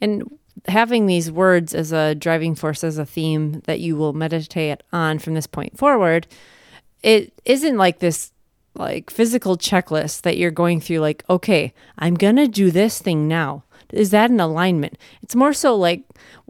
And 0.00 0.22
having 0.66 1.06
these 1.06 1.30
words 1.30 1.74
as 1.74 1.92
a 1.92 2.14
driving 2.14 2.54
force, 2.54 2.84
as 2.84 2.98
a 2.98 3.04
theme 3.06 3.60
that 3.66 3.80
you 3.80 3.96
will 3.96 4.12
meditate 4.12 4.82
on 4.92 5.18
from 5.18 5.34
this 5.34 5.46
point 5.48 5.76
forward, 5.76 6.26
it 7.02 7.32
isn't 7.44 7.76
like 7.76 7.98
this 7.98 8.32
like 8.74 9.10
physical 9.10 9.56
checklist 9.56 10.22
that 10.22 10.36
you're 10.36 10.52
going 10.52 10.80
through 10.80 10.98
like 11.00 11.24
okay 11.28 11.72
i'm 11.98 12.14
gonna 12.14 12.46
do 12.46 12.70
this 12.70 13.00
thing 13.02 13.26
now 13.26 13.64
is 13.92 14.10
that 14.10 14.30
an 14.30 14.40
alignment 14.40 14.96
it's 15.22 15.34
more 15.34 15.52
so 15.52 15.74
like 15.74 16.02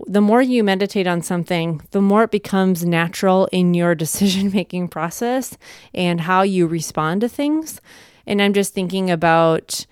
the 0.06 0.20
more 0.20 0.42
you 0.42 0.62
meditate 0.64 1.06
on 1.06 1.22
something 1.22 1.80
the 1.90 2.00
more 2.00 2.24
it 2.24 2.30
becomes 2.30 2.84
natural 2.84 3.48
in 3.52 3.74
your 3.74 3.94
decision 4.04 4.50
making 4.52 4.88
process 4.88 5.56
and 5.94 6.22
how 6.22 6.42
you 6.42 6.66
respond 6.66 7.20
to 7.20 7.28
things 7.28 7.80
and 8.26 8.40
i'm 8.42 8.52
just 8.52 8.74
thinking 8.74 9.10
about 9.10 9.86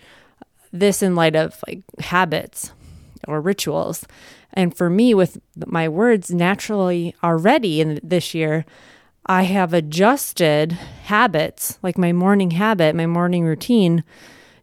this 0.72 1.02
in 1.02 1.14
light 1.14 1.36
of 1.36 1.62
like 1.66 1.82
habits 2.00 2.72
or 3.26 3.40
rituals. 3.40 4.06
And 4.52 4.76
for 4.76 4.88
me, 4.88 5.14
with 5.14 5.38
my 5.66 5.88
words 5.88 6.30
naturally 6.30 7.14
already 7.22 7.80
in 7.80 8.00
this 8.02 8.34
year, 8.34 8.64
I 9.26 9.42
have 9.42 9.74
adjusted 9.74 10.72
habits, 10.72 11.78
like 11.82 11.98
my 11.98 12.12
morning 12.12 12.52
habit, 12.52 12.94
my 12.94 13.06
morning 13.06 13.44
routine, 13.44 14.04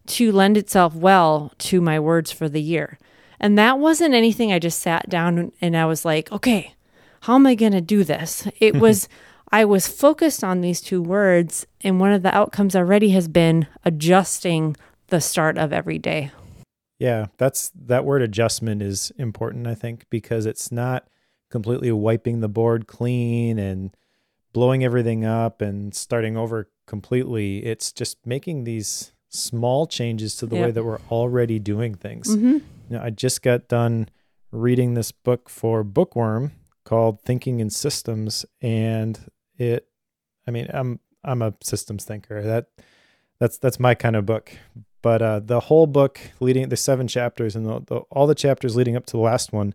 to 0.06 0.32
lend 0.32 0.56
itself 0.56 0.94
well 0.94 1.52
to 1.58 1.80
my 1.80 1.98
words 1.98 2.30
for 2.30 2.48
the 2.48 2.62
year. 2.62 2.98
And 3.40 3.58
that 3.58 3.78
wasn't 3.78 4.14
anything 4.14 4.52
I 4.52 4.58
just 4.58 4.80
sat 4.80 5.08
down 5.08 5.52
and 5.60 5.76
I 5.76 5.86
was 5.86 6.04
like, 6.04 6.30
okay, 6.32 6.74
how 7.22 7.34
am 7.34 7.46
I 7.46 7.54
going 7.54 7.72
to 7.72 7.80
do 7.80 8.04
this? 8.04 8.46
It 8.60 8.76
was, 8.80 9.08
I 9.50 9.64
was 9.64 9.88
focused 9.88 10.44
on 10.44 10.60
these 10.60 10.80
two 10.80 11.02
words. 11.02 11.66
And 11.82 12.00
one 12.00 12.12
of 12.12 12.22
the 12.22 12.34
outcomes 12.34 12.76
already 12.76 13.10
has 13.10 13.28
been 13.28 13.66
adjusting 13.84 14.76
the 15.08 15.20
start 15.20 15.58
of 15.58 15.72
every 15.72 15.98
day. 15.98 16.30
Yeah, 16.98 17.26
that's 17.38 17.70
that 17.74 18.04
word 18.04 18.22
adjustment 18.22 18.80
is 18.80 19.12
important, 19.18 19.66
I 19.66 19.74
think, 19.74 20.06
because 20.10 20.46
it's 20.46 20.70
not 20.70 21.08
completely 21.50 21.90
wiping 21.92 22.40
the 22.40 22.48
board 22.48 22.86
clean 22.86 23.58
and 23.58 23.94
blowing 24.52 24.84
everything 24.84 25.24
up 25.24 25.60
and 25.60 25.94
starting 25.94 26.36
over 26.36 26.70
completely. 26.86 27.64
It's 27.64 27.92
just 27.92 28.24
making 28.26 28.64
these 28.64 29.12
small 29.34 29.86
changes 29.86 30.36
to 30.36 30.46
the 30.46 30.56
way 30.56 30.70
that 30.70 30.84
we're 30.84 31.00
already 31.10 31.58
doing 31.58 31.94
things. 31.94 32.34
Mm-hmm. 32.34 32.52
You 32.52 32.62
know, 32.90 33.02
I 33.02 33.10
just 33.10 33.42
got 33.42 33.68
done 33.68 34.08
reading 34.52 34.94
this 34.94 35.12
book 35.12 35.48
for 35.48 35.82
Bookworm 35.82 36.52
called 36.84 37.20
Thinking 37.22 37.60
in 37.60 37.70
Systems 37.70 38.46
and 38.62 39.18
it 39.58 39.88
I 40.46 40.50
mean, 40.50 40.68
I'm 40.72 41.00
I'm 41.24 41.42
a 41.42 41.54
systems 41.62 42.04
thinker. 42.04 42.42
That 42.42 42.66
that's 43.38 43.58
that's 43.58 43.80
my 43.80 43.94
kind 43.94 44.16
of 44.16 44.26
book. 44.26 44.52
But 45.02 45.20
uh, 45.20 45.40
the 45.40 45.60
whole 45.60 45.86
book, 45.86 46.18
leading 46.40 46.68
the 46.70 46.78
seven 46.78 47.06
chapters, 47.06 47.54
and 47.54 47.66
the, 47.66 47.80
the, 47.86 47.96
all 48.10 48.26
the 48.26 48.34
chapters 48.34 48.74
leading 48.74 48.96
up 48.96 49.04
to 49.06 49.12
the 49.12 49.22
last 49.22 49.52
one, 49.52 49.74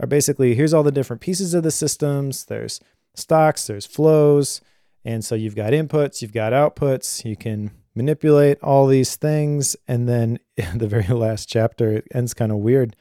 are 0.00 0.08
basically 0.08 0.54
here's 0.56 0.74
all 0.74 0.82
the 0.82 0.90
different 0.90 1.22
pieces 1.22 1.54
of 1.54 1.62
the 1.62 1.70
systems. 1.70 2.44
There's 2.46 2.80
stocks, 3.14 3.66
there's 3.66 3.86
flows, 3.86 4.60
And 5.04 5.24
so 5.24 5.36
you've 5.36 5.54
got 5.54 5.72
inputs, 5.72 6.20
you've 6.20 6.32
got 6.32 6.52
outputs, 6.52 7.24
you 7.24 7.36
can 7.36 7.70
manipulate 7.96 8.58
all 8.62 8.86
these 8.86 9.16
things. 9.16 9.74
And 9.88 10.08
then 10.08 10.38
the 10.74 10.86
very 10.86 11.08
last 11.08 11.48
chapter 11.48 11.92
it 11.92 12.08
ends 12.14 12.34
kind 12.34 12.52
of 12.52 12.58
weird 12.58 12.94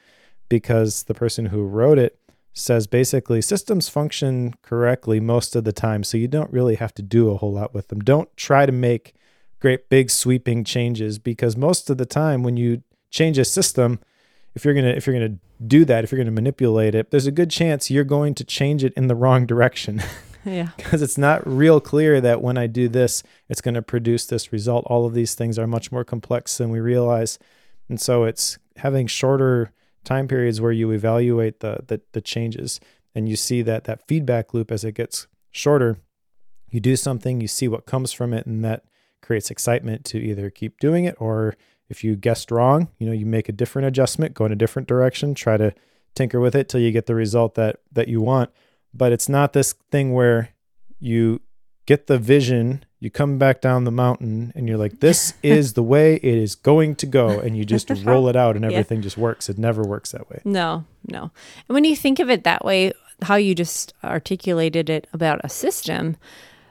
because 0.50 1.04
the 1.04 1.14
person 1.14 1.48
who 1.48 1.64
wrote 1.64 2.00
it 2.00 2.20
says 2.54 2.88
basically 2.88 3.42
systems 3.42 3.90
function 3.90 4.54
correctly 4.62 5.20
most 5.20 5.56
of 5.56 5.66
the 5.66 5.74
time. 5.74 6.04
So 6.04 6.18
you 6.18 6.28
don't 6.28 6.52
really 6.52 6.76
have 6.76 6.94
to 6.96 7.02
do 7.02 7.30
a 7.30 7.38
whole 7.38 7.52
lot 7.52 7.74
with 7.74 7.90
them. 7.90 8.00
Don't 8.00 8.36
try 8.38 8.66
to 8.66 8.72
make 8.72 9.14
great 9.60 9.90
big 9.90 10.10
sweeping 10.10 10.64
changes 10.64 11.20
because 11.20 11.58
most 11.58 11.90
of 11.90 11.98
the 11.98 12.06
time 12.06 12.44
when 12.44 12.56
you 12.56 12.82
change 13.10 13.38
a 13.38 13.46
system, 13.46 14.00
if 14.54 14.64
you're 14.64 14.74
gonna 14.74 14.90
if 14.90 15.06
you're 15.06 15.16
gonna 15.16 15.38
do 15.68 15.84
that, 15.86 16.04
if 16.04 16.12
you're 16.12 16.20
gonna 16.20 16.32
manipulate 16.32 16.96
it, 16.96 17.12
there's 17.12 17.28
a 17.28 17.32
good 17.32 17.50
chance 17.50 17.92
you're 17.92 18.06
going 18.06 18.34
to 18.36 18.44
change 18.46 18.84
it 18.84 18.94
in 18.94 19.08
the 19.08 19.16
wrong 19.16 19.46
direction. 19.46 20.02
Yeah. 20.46 20.70
because 20.78 21.02
it's 21.02 21.18
not 21.18 21.46
real 21.46 21.80
clear 21.80 22.22
that 22.22 22.42
when 22.42 22.58
I 22.58 22.68
do 22.68 22.88
this, 22.88 23.24
it's 23.50 23.62
going 23.62 23.74
to 23.74 23.82
produce 23.82 24.26
this 24.26 24.54
result. 24.54 24.86
All 24.88 25.06
of 25.06 25.14
these 25.14 25.36
things 25.36 25.58
are 25.60 25.68
much 25.68 25.92
more 25.92 26.04
complex 26.04 26.58
than 26.58 26.70
we 26.70 26.80
realize. 26.80 27.40
And 27.90 28.00
so 28.00 28.24
it's 28.24 28.58
having 28.78 29.08
shorter 29.08 29.72
time 30.04 30.28
periods 30.28 30.62
where 30.62 30.72
you 30.72 30.92
evaluate 30.92 31.60
the, 31.60 31.80
the, 31.88 32.02
the 32.12 32.22
changes 32.22 32.80
and 33.14 33.28
you 33.28 33.36
see 33.36 33.62
that 33.64 33.86
that 33.86 34.08
feedback 34.08 34.54
loop 34.54 34.72
as 34.72 34.84
it 34.84 34.94
gets 34.94 35.28
shorter. 35.52 35.98
You 36.70 36.80
do 36.80 36.96
something, 36.96 37.42
you 37.42 37.48
see 37.48 37.68
what 37.68 37.86
comes 37.86 38.12
from 38.12 38.34
it, 38.34 38.46
and 38.46 38.64
that 38.66 38.84
creates 39.22 39.50
excitement 39.50 40.04
to 40.06 40.20
either 40.20 40.50
keep 40.50 40.80
doing 40.80 41.06
it 41.06 41.16
or 41.20 41.56
if 41.88 42.04
you 42.04 42.16
guessed 42.16 42.52
wrong, 42.52 42.90
you 42.98 43.06
know, 43.06 43.14
you 43.14 43.26
make 43.26 43.48
a 43.48 43.54
different 43.54 43.88
adjustment, 43.88 44.34
go 44.34 44.46
in 44.46 44.52
a 44.52 44.56
different 44.56 44.88
direction, 44.88 45.36
try 45.36 45.56
to 45.56 45.74
tinker 46.16 46.40
with 46.40 46.56
it 46.56 46.68
till 46.68 46.80
you 46.80 46.92
get 46.92 47.06
the 47.06 47.16
result 47.16 47.56
that 47.56 47.78
that 47.92 48.08
you 48.08 48.22
want 48.22 48.50
but 48.96 49.12
it's 49.12 49.30
not 49.30 49.54
this 49.54 49.74
thing 49.92 50.14
where 50.14 50.50
you 51.00 51.42
get 51.86 52.08
the 52.08 52.18
vision, 52.18 52.84
you 53.00 53.12
come 53.12 53.38
back 53.38 53.62
down 53.62 53.84
the 53.84 53.92
mountain, 53.92 54.52
and 54.56 54.68
you're 54.68 54.78
like, 54.78 55.00
this 55.00 55.34
is 55.44 55.74
the 55.74 55.84
way 55.84 56.16
it 56.16 56.24
is 56.24 56.56
going 56.56 56.96
to 56.96 57.06
go. 57.06 57.40
And 57.40 57.58
you 57.58 57.66
just 57.66 57.90
roll 58.04 58.28
it 58.28 58.36
out 58.36 58.56
and 58.56 58.66
everything 58.66 59.00
yeah. 59.00 59.04
just 59.04 59.18
works. 59.18 59.50
It 59.50 59.58
never 59.58 59.84
works 59.84 60.12
that 60.12 60.30
way. 60.30 60.42
No, 60.44 60.86
no. 61.08 61.32
And 61.68 61.74
when 61.74 61.84
you 61.84 61.96
think 61.96 62.20
of 62.20 62.30
it 62.30 62.44
that 62.44 62.66
way, 62.66 62.94
how 63.24 63.36
you 63.36 63.56
just 63.56 63.94
articulated 64.04 64.90
it 64.90 65.08
about 65.14 65.42
a 65.44 65.50
system, 65.50 66.18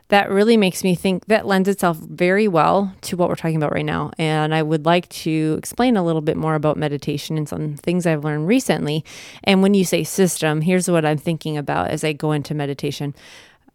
that 0.08 0.30
really 0.30 0.56
makes 0.56 0.84
me 0.84 0.94
think 0.94 1.26
that 1.26 1.46
lends 1.46 1.68
itself 1.68 1.96
very 1.96 2.46
well 2.46 2.94
to 3.02 3.16
what 3.16 3.28
we're 3.28 3.34
talking 3.34 3.56
about 3.56 3.72
right 3.72 3.84
now. 3.84 4.10
And 4.18 4.54
I 4.54 4.62
would 4.62 4.84
like 4.84 5.08
to 5.10 5.56
explain 5.58 5.96
a 5.96 6.04
little 6.04 6.20
bit 6.20 6.36
more 6.36 6.54
about 6.54 6.76
meditation 6.76 7.38
and 7.38 7.48
some 7.48 7.76
things 7.76 8.06
I've 8.06 8.24
learned 8.24 8.46
recently. 8.46 9.04
And 9.44 9.62
when 9.62 9.74
you 9.74 9.84
say 9.84 10.04
system, 10.04 10.60
here's 10.60 10.90
what 10.90 11.06
I'm 11.06 11.18
thinking 11.18 11.56
about 11.56 11.88
as 11.88 12.04
I 12.04 12.12
go 12.12 12.32
into 12.32 12.54
meditation 12.54 13.14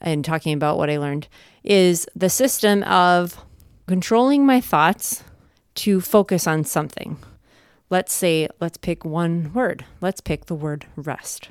and 0.02 0.24
talking 0.24 0.54
about 0.54 0.78
what 0.78 0.90
I 0.90 0.98
learned 0.98 1.28
is 1.64 2.08
the 2.16 2.30
system 2.30 2.84
of 2.84 3.44
controlling 3.88 4.46
my 4.46 4.62
thoughts 4.62 5.24
to 5.76 6.00
focus 6.00 6.46
on 6.46 6.64
something. 6.64 7.18
Let's 7.90 8.14
say, 8.14 8.48
let's 8.62 8.78
pick 8.78 9.04
one 9.04 9.52
word. 9.54 9.84
Let's 10.00 10.22
pick 10.22 10.46
the 10.46 10.56
word 10.56 10.86
rest. 10.96 11.50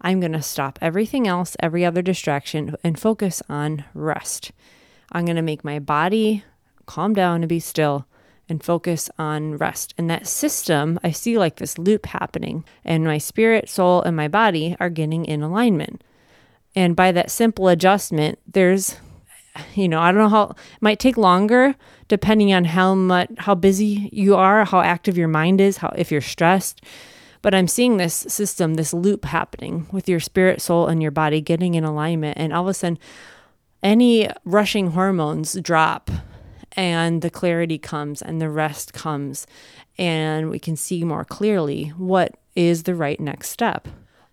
I'm 0.00 0.20
going 0.20 0.32
to 0.32 0.42
stop 0.42 0.78
everything 0.80 1.28
else, 1.28 1.56
every 1.60 1.84
other 1.84 2.02
distraction, 2.02 2.76
and 2.82 2.98
focus 2.98 3.42
on 3.48 3.84
rest. 3.94 4.52
I'm 5.12 5.24
going 5.24 5.36
to 5.36 5.42
make 5.42 5.64
my 5.64 5.78
body 5.78 6.44
calm 6.86 7.12
down 7.12 7.42
and 7.42 7.48
be 7.48 7.60
still 7.60 8.06
and 8.48 8.62
focus 8.64 9.10
on 9.18 9.56
rest. 9.56 9.94
And 9.96 10.10
that 10.10 10.26
system, 10.26 10.98
I 11.04 11.10
see 11.12 11.38
like 11.38 11.56
this 11.56 11.78
loop 11.78 12.06
happening, 12.06 12.64
and 12.84 13.04
my 13.04 13.18
spirit, 13.18 13.68
soul, 13.68 14.02
and 14.02 14.16
my 14.16 14.28
body 14.28 14.76
are 14.80 14.90
getting 14.90 15.24
in 15.24 15.42
alignment. 15.42 16.02
And 16.74 16.96
by 16.96 17.12
that 17.12 17.30
simple 17.30 17.68
adjustment, 17.68 18.38
there's, 18.46 18.96
you 19.74 19.88
know, 19.88 20.00
I 20.00 20.12
don't 20.12 20.20
know 20.20 20.28
how 20.28 20.42
it 20.50 20.56
might 20.80 20.98
take 20.98 21.16
longer 21.16 21.74
depending 22.08 22.52
on 22.52 22.64
how 22.64 22.94
much, 22.94 23.30
how 23.38 23.54
busy 23.54 24.08
you 24.12 24.34
are, 24.34 24.64
how 24.64 24.80
active 24.80 25.16
your 25.16 25.28
mind 25.28 25.60
is, 25.60 25.76
how, 25.76 25.92
if 25.96 26.10
you're 26.10 26.20
stressed 26.20 26.82
but 27.42 27.54
I'm 27.54 27.68
seeing 27.68 27.96
this 27.96 28.14
system, 28.14 28.74
this 28.74 28.92
loop 28.92 29.24
happening 29.24 29.86
with 29.92 30.08
your 30.08 30.20
spirit, 30.20 30.60
soul, 30.60 30.86
and 30.86 31.00
your 31.00 31.10
body 31.10 31.40
getting 31.40 31.74
in 31.74 31.84
alignment. 31.84 32.38
And 32.38 32.52
all 32.52 32.62
of 32.62 32.68
a 32.68 32.74
sudden, 32.74 32.98
any 33.82 34.28
rushing 34.44 34.90
hormones 34.92 35.54
drop 35.60 36.10
and 36.72 37.22
the 37.22 37.30
clarity 37.30 37.78
comes 37.78 38.22
and 38.22 38.40
the 38.40 38.50
rest 38.50 38.92
comes. 38.92 39.46
And 39.98 40.50
we 40.50 40.58
can 40.58 40.76
see 40.76 41.04
more 41.04 41.24
clearly 41.24 41.88
what 41.96 42.36
is 42.54 42.84
the 42.84 42.94
right 42.94 43.18
next 43.18 43.50
step. 43.50 43.88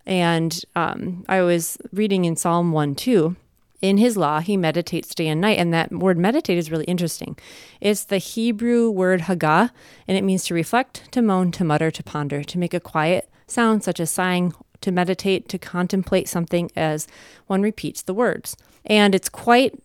And 0.05 0.59
um, 0.75 1.25
I 1.27 1.41
was 1.41 1.77
reading 1.91 2.25
in 2.25 2.35
Psalm 2.35 2.71
1 2.71 2.95
2 2.95 3.35
in 3.81 3.97
his 3.97 4.17
law, 4.17 4.39
he 4.39 4.57
meditates 4.57 5.13
day 5.13 5.27
and 5.27 5.39
night. 5.41 5.59
And 5.59 5.73
that 5.73 5.91
word 5.91 6.17
meditate 6.17 6.57
is 6.57 6.71
really 6.71 6.85
interesting. 6.85 7.37
It's 7.79 8.03
the 8.03 8.17
Hebrew 8.17 8.89
word 8.89 9.21
hagah, 9.21 9.71
and 10.07 10.17
it 10.17 10.23
means 10.23 10.45
to 10.45 10.53
reflect, 10.53 11.11
to 11.11 11.21
moan, 11.21 11.51
to 11.51 11.63
mutter, 11.63 11.91
to 11.91 12.03
ponder, 12.03 12.43
to 12.43 12.57
make 12.57 12.73
a 12.73 12.79
quiet 12.79 13.29
sound, 13.47 13.83
such 13.83 13.99
as 13.99 14.09
sighing, 14.09 14.53
to 14.81 14.91
meditate, 14.91 15.47
to 15.49 15.57
contemplate 15.57 16.27
something 16.27 16.71
as 16.75 17.07
one 17.47 17.61
repeats 17.61 18.01
the 18.01 18.13
words. 18.13 18.57
And 18.85 19.13
it's 19.13 19.29
quite 19.29 19.79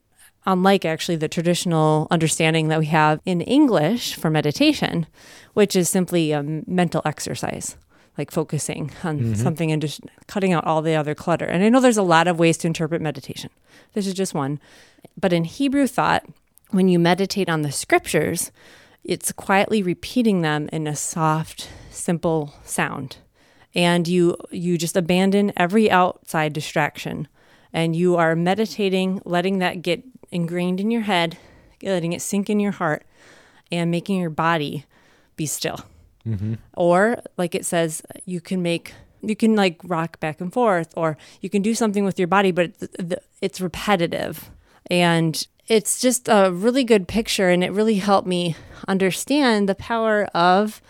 unlike 0.44 0.84
actually 0.84 1.16
the 1.16 1.28
traditional 1.28 2.08
understanding 2.11 2.68
that 2.68 2.80
we 2.80 2.87
have 2.87 3.20
in 3.25 3.40
English 3.42 4.14
for 4.14 4.28
meditation, 4.28 5.06
which 5.54 5.76
is 5.76 5.88
simply 5.88 6.32
a 6.32 6.42
mental 6.42 7.02
exercise 7.04 7.76
like 8.19 8.31
focusing 8.31 8.90
on 9.04 9.19
mm-hmm. 9.19 9.35
something 9.35 9.73
and 9.73 9.81
just 9.81 10.00
cutting 10.26 10.52
out 10.52 10.66
all 10.66 10.83
the 10.83 10.95
other 10.95 11.14
clutter. 11.14 11.47
And 11.47 11.64
I 11.64 11.69
know 11.69 11.81
there's 11.81 11.97
a 11.97 12.02
lot 12.02 12.28
of 12.28 12.38
ways 12.38 12.59
to 12.59 12.66
interpret 12.66 13.00
meditation. 13.00 13.50
This 13.95 14.07
is 14.07 14.14
just 14.14 14.35
one. 14.35 14.61
But 15.19 15.33
in 15.33 15.45
Hebrew 15.45 15.87
thought, 15.87 16.25
when 16.71 16.88
you 16.88 16.99
meditate 16.99 17.49
on 17.49 17.62
the 17.62 17.73
scriptures, 17.73 18.50
it's 19.04 19.33
quietly 19.33 19.83
repeating 19.83 20.42
them 20.42 20.69
in 20.73 20.87
a 20.87 20.97
soft, 20.97 21.69
simple 21.90 22.54
sound. 22.64 23.16
And 23.75 24.07
you 24.07 24.37
you 24.50 24.76
just 24.76 24.97
abandon 24.97 25.52
every 25.57 25.90
outside 25.90 26.52
distraction 26.52 27.26
and 27.73 27.97
you 27.97 28.16
are 28.16 28.37
meditating, 28.37 29.23
letting 29.25 29.59
that 29.59 29.81
get 29.81 30.04
ingrained 30.31 30.81
in 30.81 30.90
your 30.90 31.02
head, 31.02 31.38
letting 31.83 32.12
it 32.12 32.21
sink 32.21 32.50
in 32.50 32.61
your 32.61 32.73
heart 32.73 33.04
and 33.71 33.90
making 33.90 34.21
your 34.21 34.31
body 34.31 34.85
be 35.37 35.47
still. 35.47 35.81
Mm-hmm. 36.26 36.55
Or, 36.75 37.23
like 37.37 37.55
it 37.55 37.67
says, 37.67 38.02
you 38.25 38.41
can 38.41 38.62
make, 38.62 38.95
you 39.23 39.37
can 39.37 39.57
like 39.57 39.81
rock 39.85 40.21
back 40.21 40.41
and 40.41 40.52
forth, 40.52 40.93
or 40.97 41.17
you 41.41 41.50
can 41.50 41.62
do 41.62 41.75
something 41.75 42.05
with 42.05 42.19
your 42.19 42.29
body, 42.29 42.50
but 42.50 42.73
it's 43.41 43.61
repetitive. 43.61 44.50
And 44.88 45.47
it's 45.69 46.00
just 46.00 46.29
a 46.29 46.50
really 46.52 46.85
good 46.85 47.09
picture, 47.09 47.49
and 47.49 47.62
it 47.62 47.73
really 47.73 47.97
helped 47.97 48.26
me 48.26 48.57
understand 48.88 49.69
the 49.69 49.75
power 49.75 50.25
of 50.35 50.83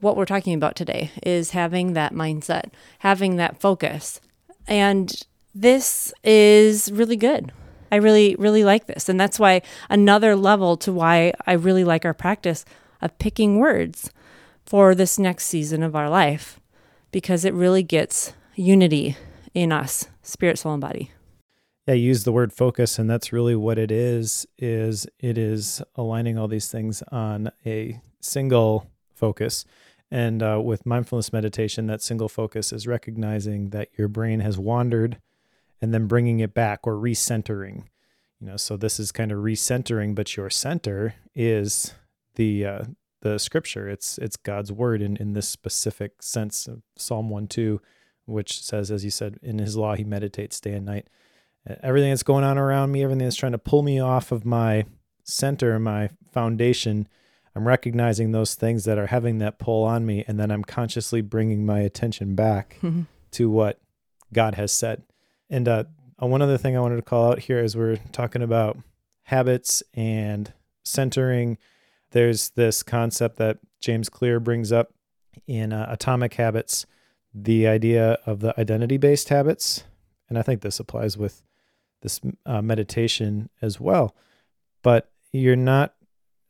what 0.00 0.16
we're 0.16 0.26
talking 0.26 0.54
about 0.54 0.74
today 0.74 1.10
is 1.22 1.50
having 1.50 1.92
that 1.92 2.12
mindset, 2.12 2.70
having 3.00 3.36
that 3.36 3.60
focus. 3.60 4.20
And 4.66 5.12
this 5.54 6.12
is 6.24 6.90
really 6.90 7.16
good. 7.16 7.52
I 7.92 7.96
really, 7.96 8.34
really 8.36 8.64
like 8.64 8.86
this. 8.86 9.08
And 9.08 9.20
that's 9.20 9.38
why 9.38 9.62
another 9.90 10.34
level 10.34 10.76
to 10.78 10.92
why 10.92 11.34
I 11.46 11.52
really 11.52 11.84
like 11.84 12.04
our 12.04 12.14
practice 12.14 12.64
of 13.00 13.16
picking 13.18 13.58
words 13.58 14.10
for 14.64 14.94
this 14.94 15.18
next 15.18 15.46
season 15.46 15.82
of 15.82 15.96
our 15.96 16.08
life 16.08 16.60
because 17.10 17.44
it 17.44 17.54
really 17.54 17.82
gets 17.82 18.32
unity 18.54 19.16
in 19.54 19.72
us, 19.72 20.08
spirit, 20.22 20.58
soul, 20.58 20.72
and 20.72 20.80
body. 20.80 21.10
Yeah, 21.86 21.94
use 21.94 22.24
the 22.24 22.32
word 22.32 22.52
focus, 22.52 22.98
and 22.98 23.10
that's 23.10 23.32
really 23.32 23.56
what 23.56 23.78
it 23.78 23.90
is. 23.90 24.46
Is 24.56 25.06
it 25.18 25.36
is 25.36 25.82
aligning 25.96 26.38
all 26.38 26.48
these 26.48 26.70
things 26.70 27.02
on 27.10 27.50
a 27.66 28.00
single 28.20 28.90
focus, 29.14 29.64
and 30.10 30.42
uh, 30.42 30.60
with 30.62 30.86
mindfulness 30.86 31.32
meditation, 31.32 31.88
that 31.88 32.00
single 32.00 32.28
focus 32.28 32.72
is 32.72 32.86
recognizing 32.86 33.70
that 33.70 33.88
your 33.98 34.08
brain 34.08 34.40
has 34.40 34.58
wandered, 34.58 35.18
and 35.80 35.92
then 35.92 36.06
bringing 36.06 36.38
it 36.38 36.54
back 36.54 36.86
or 36.86 36.94
recentering. 36.94 37.84
You 38.40 38.46
know, 38.46 38.56
so 38.56 38.76
this 38.76 39.00
is 39.00 39.10
kind 39.10 39.32
of 39.32 39.38
recentering, 39.38 40.14
but 40.14 40.36
your 40.36 40.50
center 40.50 41.14
is 41.34 41.94
the 42.36 42.64
uh, 42.64 42.84
the 43.22 43.38
scripture. 43.38 43.88
It's 43.88 44.18
it's 44.18 44.36
God's 44.36 44.70
word 44.70 45.00
in, 45.00 45.16
in 45.16 45.32
this 45.32 45.48
specific 45.48 46.22
sense 46.22 46.66
of 46.66 46.82
Psalm 46.96 47.30
1 47.30 47.48
2, 47.48 47.80
which 48.26 48.62
says, 48.62 48.90
as 48.90 49.04
you 49.04 49.10
said, 49.10 49.38
in 49.42 49.58
his 49.58 49.76
law 49.76 49.94
he 49.94 50.04
meditates 50.04 50.60
day 50.60 50.74
and 50.74 50.86
night. 50.86 51.08
Everything 51.82 52.10
that's 52.10 52.24
going 52.24 52.44
on 52.44 52.58
around 52.58 52.92
me, 52.92 53.02
everything 53.02 53.24
that's 53.24 53.36
trying 53.36 53.52
to 53.52 53.58
pull 53.58 53.82
me 53.82 54.00
off 54.00 54.32
of 54.32 54.44
my 54.44 54.84
center, 55.24 55.78
my 55.78 56.10
foundation, 56.32 57.08
I'm 57.54 57.68
recognizing 57.68 58.32
those 58.32 58.54
things 58.54 58.84
that 58.84 58.98
are 58.98 59.06
having 59.06 59.38
that 59.38 59.58
pull 59.58 59.84
on 59.84 60.04
me, 60.04 60.24
and 60.26 60.40
then 60.40 60.50
I'm 60.50 60.64
consciously 60.64 61.20
bringing 61.20 61.64
my 61.64 61.80
attention 61.80 62.34
back 62.34 62.78
mm-hmm. 62.82 63.02
to 63.32 63.50
what 63.50 63.80
God 64.32 64.56
has 64.56 64.72
said. 64.72 65.02
And 65.48 65.68
uh, 65.68 65.84
one 66.18 66.42
other 66.42 66.58
thing 66.58 66.76
I 66.76 66.80
wanted 66.80 66.96
to 66.96 67.02
call 67.02 67.30
out 67.30 67.40
here 67.40 67.60
is 67.60 67.76
we're 67.76 67.98
talking 68.10 68.42
about 68.42 68.78
habits 69.24 69.82
and 69.94 70.52
centering 70.84 71.58
there's 72.12 72.50
this 72.50 72.82
concept 72.82 73.36
that 73.36 73.58
James 73.80 74.08
Clear 74.08 74.40
brings 74.40 74.70
up 74.72 74.92
in 75.46 75.72
uh, 75.72 75.86
Atomic 75.88 76.34
Habits, 76.34 76.86
the 77.34 77.66
idea 77.66 78.18
of 78.26 78.40
the 78.40 78.58
identity 78.60 78.96
based 78.96 79.28
habits. 79.30 79.84
And 80.28 80.38
I 80.38 80.42
think 80.42 80.60
this 80.62 80.78
applies 80.80 81.16
with 81.18 81.42
this 82.02 82.20
uh, 82.46 82.62
meditation 82.62 83.48
as 83.60 83.80
well. 83.80 84.14
But 84.82 85.10
you're 85.32 85.56
not 85.56 85.94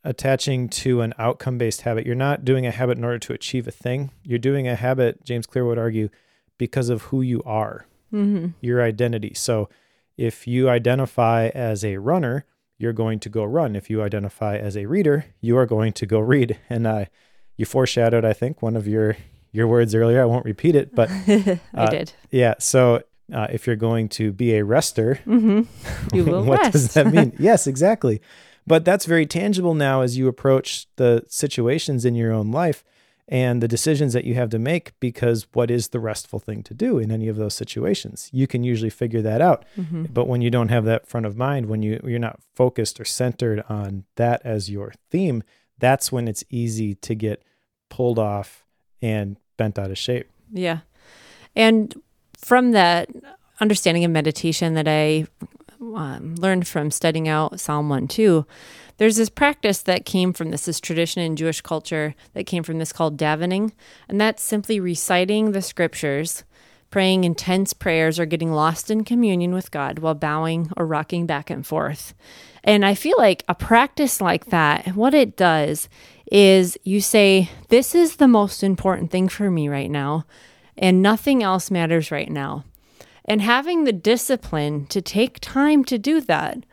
attaching 0.03 0.67
to 0.67 1.01
an 1.01 1.13
outcome 1.17 1.57
based 1.57 1.81
habit. 1.81 2.05
You're 2.05 2.15
not 2.15 2.43
doing 2.43 2.65
a 2.65 2.71
habit 2.71 2.97
in 2.97 3.03
order 3.05 3.19
to 3.19 3.33
achieve 3.33 3.67
a 3.67 3.71
thing. 3.71 4.11
You're 4.23 4.39
doing 4.39 4.67
a 4.67 4.75
habit, 4.75 5.23
James 5.23 5.45
Clear 5.45 5.65
would 5.65 5.77
argue, 5.77 6.09
because 6.57 6.89
of 6.89 7.03
who 7.03 7.21
you 7.21 7.41
are, 7.45 7.85
Mm-hmm. 8.13 8.49
your 8.61 8.83
identity. 8.83 9.33
So 9.33 9.69
if 10.17 10.45
you 10.45 10.69
identify 10.69 11.47
as 11.47 11.83
a 11.83 11.97
runner, 11.97 12.45
you're 12.77 12.93
going 12.93 13.19
to 13.19 13.29
go 13.29 13.43
run. 13.43 13.75
If 13.75 13.89
you 13.89 14.01
identify 14.01 14.57
as 14.57 14.75
a 14.77 14.85
reader, 14.85 15.25
you 15.41 15.57
are 15.57 15.65
going 15.65 15.93
to 15.93 16.05
go 16.05 16.19
read. 16.19 16.57
And 16.69 16.87
uh, 16.87 17.05
you 17.57 17.65
foreshadowed, 17.65 18.25
I 18.25 18.33
think, 18.33 18.61
one 18.61 18.75
of 18.75 18.87
your 18.87 19.15
your 19.51 19.67
words 19.67 19.93
earlier. 19.93 20.21
I 20.21 20.25
won't 20.25 20.45
repeat 20.45 20.75
it, 20.75 20.95
but 20.95 21.09
I 21.27 21.59
Uh, 21.75 21.89
did. 21.89 22.13
yeah. 22.31 22.55
So 22.59 23.03
uh, 23.31 23.47
if 23.51 23.67
you're 23.67 23.75
going 23.75 24.09
to 24.09 24.31
be 24.31 24.55
a 24.55 24.65
rester, 24.65 25.19
Mm-hmm. 25.27 25.61
You 26.15 26.23
will 26.25 26.43
what 26.43 26.59
rest. 26.59 26.71
does 26.73 26.93
that 26.95 27.07
mean? 27.13 27.33
yes, 27.39 27.67
exactly. 27.67 28.19
But 28.65 28.83
that's 28.85 29.05
very 29.05 29.25
tangible 29.25 29.73
now 29.75 30.01
as 30.01 30.17
you 30.17 30.27
approach 30.27 30.87
the 30.95 31.23
situations 31.27 32.05
in 32.05 32.15
your 32.15 32.31
own 32.31 32.49
life 32.51 32.83
and 33.27 33.61
the 33.63 33.67
decisions 33.67 34.13
that 34.13 34.25
you 34.25 34.35
have 34.35 34.49
to 34.49 34.59
make 34.59 34.99
because 34.99 35.47
what 35.53 35.71
is 35.71 35.89
the 35.89 35.99
restful 35.99 36.39
thing 36.39 36.61
to 36.63 36.73
do 36.73 36.99
in 36.99 37.11
any 37.11 37.27
of 37.27 37.37
those 37.37 37.53
situations? 37.53 38.29
You 38.33 38.47
can 38.47 38.63
usually 38.63 38.89
figure 38.89 39.21
that 39.21 39.41
out. 39.41 39.65
Mm-hmm. 39.77 40.05
But 40.05 40.27
when 40.27 40.41
you 40.41 40.51
don't 40.51 40.69
have 40.69 40.85
that 40.85 41.07
front 41.07 41.25
of 41.25 41.37
mind, 41.37 41.67
when 41.67 41.81
you 41.81 42.01
you're 42.03 42.19
not 42.19 42.39
focused 42.53 42.99
or 42.99 43.05
centered 43.05 43.63
on 43.69 44.03
that 44.15 44.41
as 44.43 44.69
your 44.69 44.93
theme, 45.09 45.43
that's 45.79 46.11
when 46.11 46.27
it's 46.27 46.43
easy 46.49 46.95
to 46.95 47.15
get 47.15 47.43
pulled 47.89 48.19
off 48.19 48.65
and 49.01 49.37
bent 49.57 49.79
out 49.79 49.91
of 49.91 49.97
shape. 49.97 50.29
Yeah. 50.51 50.79
And 51.55 51.93
from 52.37 52.71
that 52.71 53.09
understanding 53.61 54.03
of 54.03 54.11
meditation 54.11 54.73
that 54.73 54.87
I 54.87 55.27
um, 55.95 56.35
learned 56.35 56.67
from 56.67 56.91
studying 56.91 57.27
out 57.27 57.59
Psalm 57.59 57.89
1 57.89 58.07
2, 58.07 58.45
there's 58.97 59.17
this 59.17 59.29
practice 59.29 59.81
that 59.81 60.05
came 60.05 60.33
from 60.33 60.49
this, 60.49 60.65
this 60.65 60.79
tradition 60.79 61.21
in 61.21 61.35
Jewish 61.35 61.61
culture 61.61 62.15
that 62.33 62.45
came 62.45 62.63
from 62.63 62.79
this 62.79 62.93
called 62.93 63.17
davening. 63.17 63.71
And 64.07 64.19
that's 64.21 64.43
simply 64.43 64.79
reciting 64.79 65.51
the 65.51 65.61
scriptures, 65.61 66.43
praying 66.89 67.23
intense 67.23 67.73
prayers, 67.73 68.19
or 68.19 68.25
getting 68.25 68.51
lost 68.51 68.91
in 68.91 69.03
communion 69.03 69.53
with 69.53 69.71
God 69.71 69.99
while 69.99 70.13
bowing 70.13 70.71
or 70.77 70.85
rocking 70.85 71.25
back 71.25 71.49
and 71.49 71.65
forth. 71.65 72.13
And 72.63 72.85
I 72.85 72.95
feel 72.95 73.15
like 73.17 73.43
a 73.49 73.55
practice 73.55 74.21
like 74.21 74.45
that, 74.45 74.95
what 74.95 75.13
it 75.13 75.35
does 75.35 75.89
is 76.31 76.77
you 76.83 77.01
say, 77.01 77.49
This 77.69 77.93
is 77.93 78.17
the 78.17 78.27
most 78.27 78.63
important 78.63 79.11
thing 79.11 79.27
for 79.27 79.51
me 79.51 79.67
right 79.67 79.91
now, 79.91 80.25
and 80.77 81.01
nothing 81.01 81.43
else 81.43 81.69
matters 81.69 82.11
right 82.11 82.31
now. 82.31 82.63
And 83.25 83.41
having 83.41 83.83
the 83.83 83.93
discipline 83.93 84.85
to 84.87 85.01
take 85.01 85.39
time 85.39 85.83
to 85.85 85.97
do 85.97 86.21
that 86.21 86.65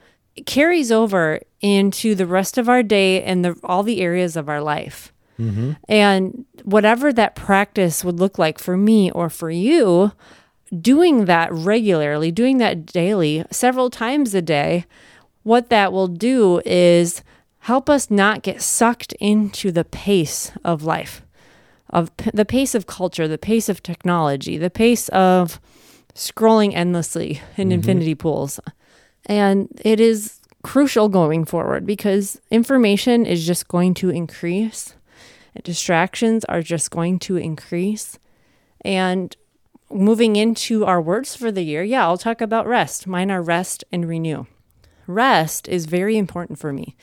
carries 0.46 0.90
over 0.90 1.40
into 1.60 2.14
the 2.14 2.26
rest 2.26 2.58
of 2.58 2.68
our 2.68 2.82
day 2.82 3.22
and 3.22 3.44
the, 3.44 3.56
all 3.62 3.82
the 3.82 4.00
areas 4.00 4.36
of 4.36 4.48
our 4.48 4.62
life. 4.62 5.12
Mm-hmm. 5.38 5.72
And 5.88 6.44
whatever 6.64 7.12
that 7.12 7.34
practice 7.34 8.04
would 8.04 8.18
look 8.18 8.38
like 8.38 8.58
for 8.58 8.76
me 8.76 9.10
or 9.10 9.30
for 9.30 9.50
you, 9.50 10.12
doing 10.78 11.24
that 11.24 11.52
regularly, 11.52 12.30
doing 12.30 12.58
that 12.58 12.86
daily, 12.86 13.44
several 13.50 13.90
times 13.90 14.34
a 14.34 14.42
day, 14.42 14.86
what 15.42 15.70
that 15.70 15.92
will 15.92 16.08
do 16.08 16.60
is 16.64 17.22
help 17.60 17.88
us 17.88 18.10
not 18.10 18.42
get 18.42 18.60
sucked 18.60 19.12
into 19.14 19.72
the 19.72 19.84
pace 19.84 20.52
of 20.64 20.82
life, 20.82 21.22
of 21.88 22.14
p- 22.16 22.30
the 22.32 22.44
pace 22.44 22.74
of 22.74 22.86
culture, 22.86 23.26
the 23.26 23.38
pace 23.38 23.68
of 23.68 23.82
technology, 23.82 24.58
the 24.58 24.70
pace 24.70 25.08
of 25.10 25.60
scrolling 26.14 26.74
endlessly 26.74 27.40
in 27.56 27.68
mm-hmm. 27.68 27.72
infinity 27.72 28.14
pools. 28.14 28.60
And 29.26 29.68
it 29.84 30.00
is 30.00 30.40
crucial 30.62 31.08
going 31.08 31.44
forward 31.44 31.86
because 31.86 32.40
information 32.50 33.26
is 33.26 33.46
just 33.46 33.68
going 33.68 33.94
to 33.94 34.10
increase, 34.10 34.94
distractions 35.62 36.44
are 36.46 36.62
just 36.62 36.90
going 36.90 37.18
to 37.20 37.36
increase. 37.36 38.18
And 38.82 39.36
moving 39.90 40.36
into 40.36 40.84
our 40.84 41.00
words 41.00 41.34
for 41.34 41.50
the 41.50 41.62
year, 41.62 41.82
yeah, 41.82 42.04
I'll 42.04 42.18
talk 42.18 42.40
about 42.40 42.66
rest. 42.66 43.06
Mine 43.06 43.30
are 43.30 43.42
rest 43.42 43.84
and 43.92 44.08
renew. 44.08 44.46
Rest 45.06 45.68
is 45.68 45.86
very 45.86 46.16
important 46.16 46.58
for 46.58 46.72
me. 46.72 46.96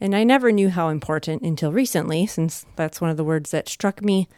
And 0.00 0.14
I 0.14 0.24
never 0.24 0.52
knew 0.52 0.68
how 0.68 0.88
important 0.88 1.42
until 1.42 1.72
recently, 1.72 2.26
since 2.26 2.66
that's 2.76 3.00
one 3.00 3.10
of 3.10 3.16
the 3.16 3.24
words 3.24 3.50
that 3.52 3.68
struck 3.68 4.02
me 4.02 4.28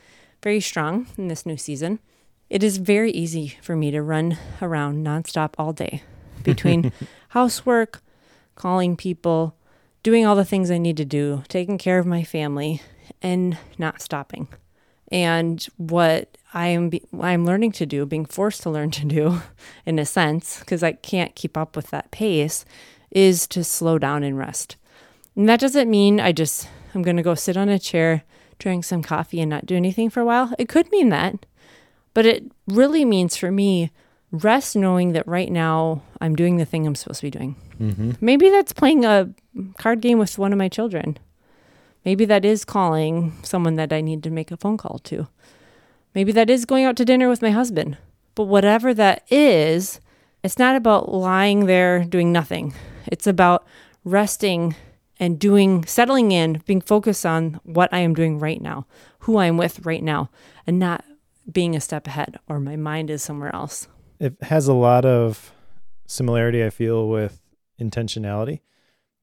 very 0.43 0.61
strong 0.61 1.09
in 1.19 1.29
this 1.29 1.45
new 1.45 1.57
season. 1.57 1.99
It 2.49 2.63
is 2.63 2.77
very 2.79 3.11
easy 3.11 3.59
for 3.61 3.75
me 3.75 3.91
to 3.91 4.03
run 4.03 4.39
around 4.63 5.05
nonstop 5.05 5.55
all 5.59 5.73
day 5.73 6.03
between 6.45 6.93
housework, 7.31 8.03
calling 8.55 8.97
people, 8.97 9.57
doing 10.03 10.25
all 10.25 10.37
the 10.37 10.45
things 10.45 10.71
I 10.71 10.79
need 10.79 10.97
to 10.99 11.05
do, 11.05 11.43
taking 11.49 11.79
care 11.79 11.99
of 11.99 12.07
my 12.07 12.23
family, 12.23 12.81
and 13.21 13.59
not 13.79 14.01
stopping. 14.01 14.49
And 15.11 15.65
what 15.77 16.39
I 16.55 16.69
am 16.69 16.89
be- 16.89 17.03
I'm 17.21 17.45
learning 17.45 17.73
to 17.73 17.87
do, 17.87 18.07
being 18.07 18.25
forced 18.25 18.63
to 18.63 18.71
learn 18.71 18.91
to 18.93 19.05
do, 19.05 19.43
in 19.87 19.99
a 19.99 20.07
sense, 20.07 20.61
because 20.61 20.83
I 20.83 20.93
can't 20.93 21.35
keep 21.35 21.57
up 21.57 21.77
with 21.77 21.91
that 21.91 22.11
pace, 22.11 22.65
is 23.11 23.47
to 23.49 23.65
slow 23.65 23.99
down 23.99 24.23
and 24.23 24.39
rest. 24.39 24.77
And 25.35 25.49
that 25.49 25.61
doesn't 25.61 25.91
mean 25.91 26.21
I 26.21 26.33
just 26.33 26.69
I'm 26.95 27.03
going 27.03 27.17
to 27.17 27.23
go 27.23 27.35
sit 27.35 27.57
on 27.57 27.69
a 27.69 27.79
chair, 27.79 28.25
drink 28.59 28.85
some 28.85 29.03
coffee, 29.03 29.41
and 29.41 29.51
not 29.51 29.67
do 29.67 29.77
anything 29.77 30.11
for 30.11 30.21
a 30.21 30.25
while. 30.25 30.55
It 30.59 30.69
could 30.69 30.91
mean 30.91 31.11
that, 31.11 31.45
but 32.17 32.25
it 32.25 32.51
really 32.67 33.05
means 33.05 33.37
for 33.37 33.53
me 33.53 33.91
rest 34.31 34.75
knowing 34.75 35.13
that 35.13 35.29
right 35.29 35.53
now 35.53 36.01
I'm 36.19 36.35
doing 36.35 36.57
the 36.57 36.65
thing 36.65 36.87
I'm 36.87 36.95
supposed 36.95 37.21
to 37.21 37.27
be 37.27 37.31
doing. 37.31 37.57
Mm-hmm. 37.79 38.13
Maybe 38.23 38.49
that's 38.49 38.73
playing 38.73 39.05
a 39.05 39.35
card 39.77 40.01
game 40.01 40.19
with 40.19 40.39
one 40.39 40.51
of 40.51 40.59
my 40.59 40.71
children. 40.71 41.19
Maybe 42.07 42.25
that 42.25 42.43
is 42.43 42.65
calling 42.65 43.35
someone 43.43 43.75
that 43.75 43.93
I 43.93 44.01
need 44.01 44.23
to 44.23 44.31
make 44.31 44.51
a 44.51 44.57
phone 44.57 44.79
call 44.79 44.99
to. 45.01 45.29
Maybe 46.15 46.33
that 46.33 46.49
is 46.49 46.65
going 46.65 46.87
out 46.87 46.97
to 46.97 47.05
dinner 47.05 47.29
with 47.29 47.43
my 47.43 47.51
husband. 47.51 47.99
But 48.35 48.45
whatever 48.45 48.95
that 48.95 49.31
is, 49.31 50.01
it's 50.43 50.59
not 50.59 50.75
about 50.75 51.13
lying 51.13 51.67
there 51.67 52.03
doing 52.03 52.33
nothing. 52.33 52.73
It's 53.09 53.27
about 53.27 53.67
resting 54.05 54.75
and 55.21 55.39
doing, 55.39 55.85
settling 55.85 56.33
in, 56.33 56.63
being 56.65 56.81
focused 56.81 57.27
on 57.27 57.61
what 57.65 57.93
I 57.93 57.99
am 57.99 58.15
doing 58.15 58.39
right 58.39 58.63
now, 58.63 58.87
who 59.19 59.37
I 59.37 59.45
am 59.45 59.59
with 59.59 59.85
right 59.85 60.03
now, 60.03 60.31
and 60.67 60.79
not 60.79 61.05
being 61.51 61.77
a 61.77 61.81
step 61.81 62.07
ahead 62.07 62.39
or 62.49 62.59
my 62.61 62.77
mind 62.77 63.11
is 63.11 63.23
somewhere 63.23 63.55
else. 63.55 63.89
it 64.19 64.35
has 64.43 64.67
a 64.69 64.73
lot 64.75 65.05
of 65.05 65.53
similarity 66.07 66.65
i 66.65 66.71
feel 66.71 67.09
with 67.09 67.41
intentionality. 67.81 68.61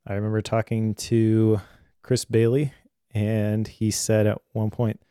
I 0.06 0.14
remember 0.14 0.42
talking 0.42 0.94
to 0.96 1.60
chris 2.02 2.26
bailey 2.26 2.74
and 3.14 3.68
he 3.68 3.90
said 3.92 4.28
at 4.28 4.40
one 4.52 4.70
point 4.70 5.02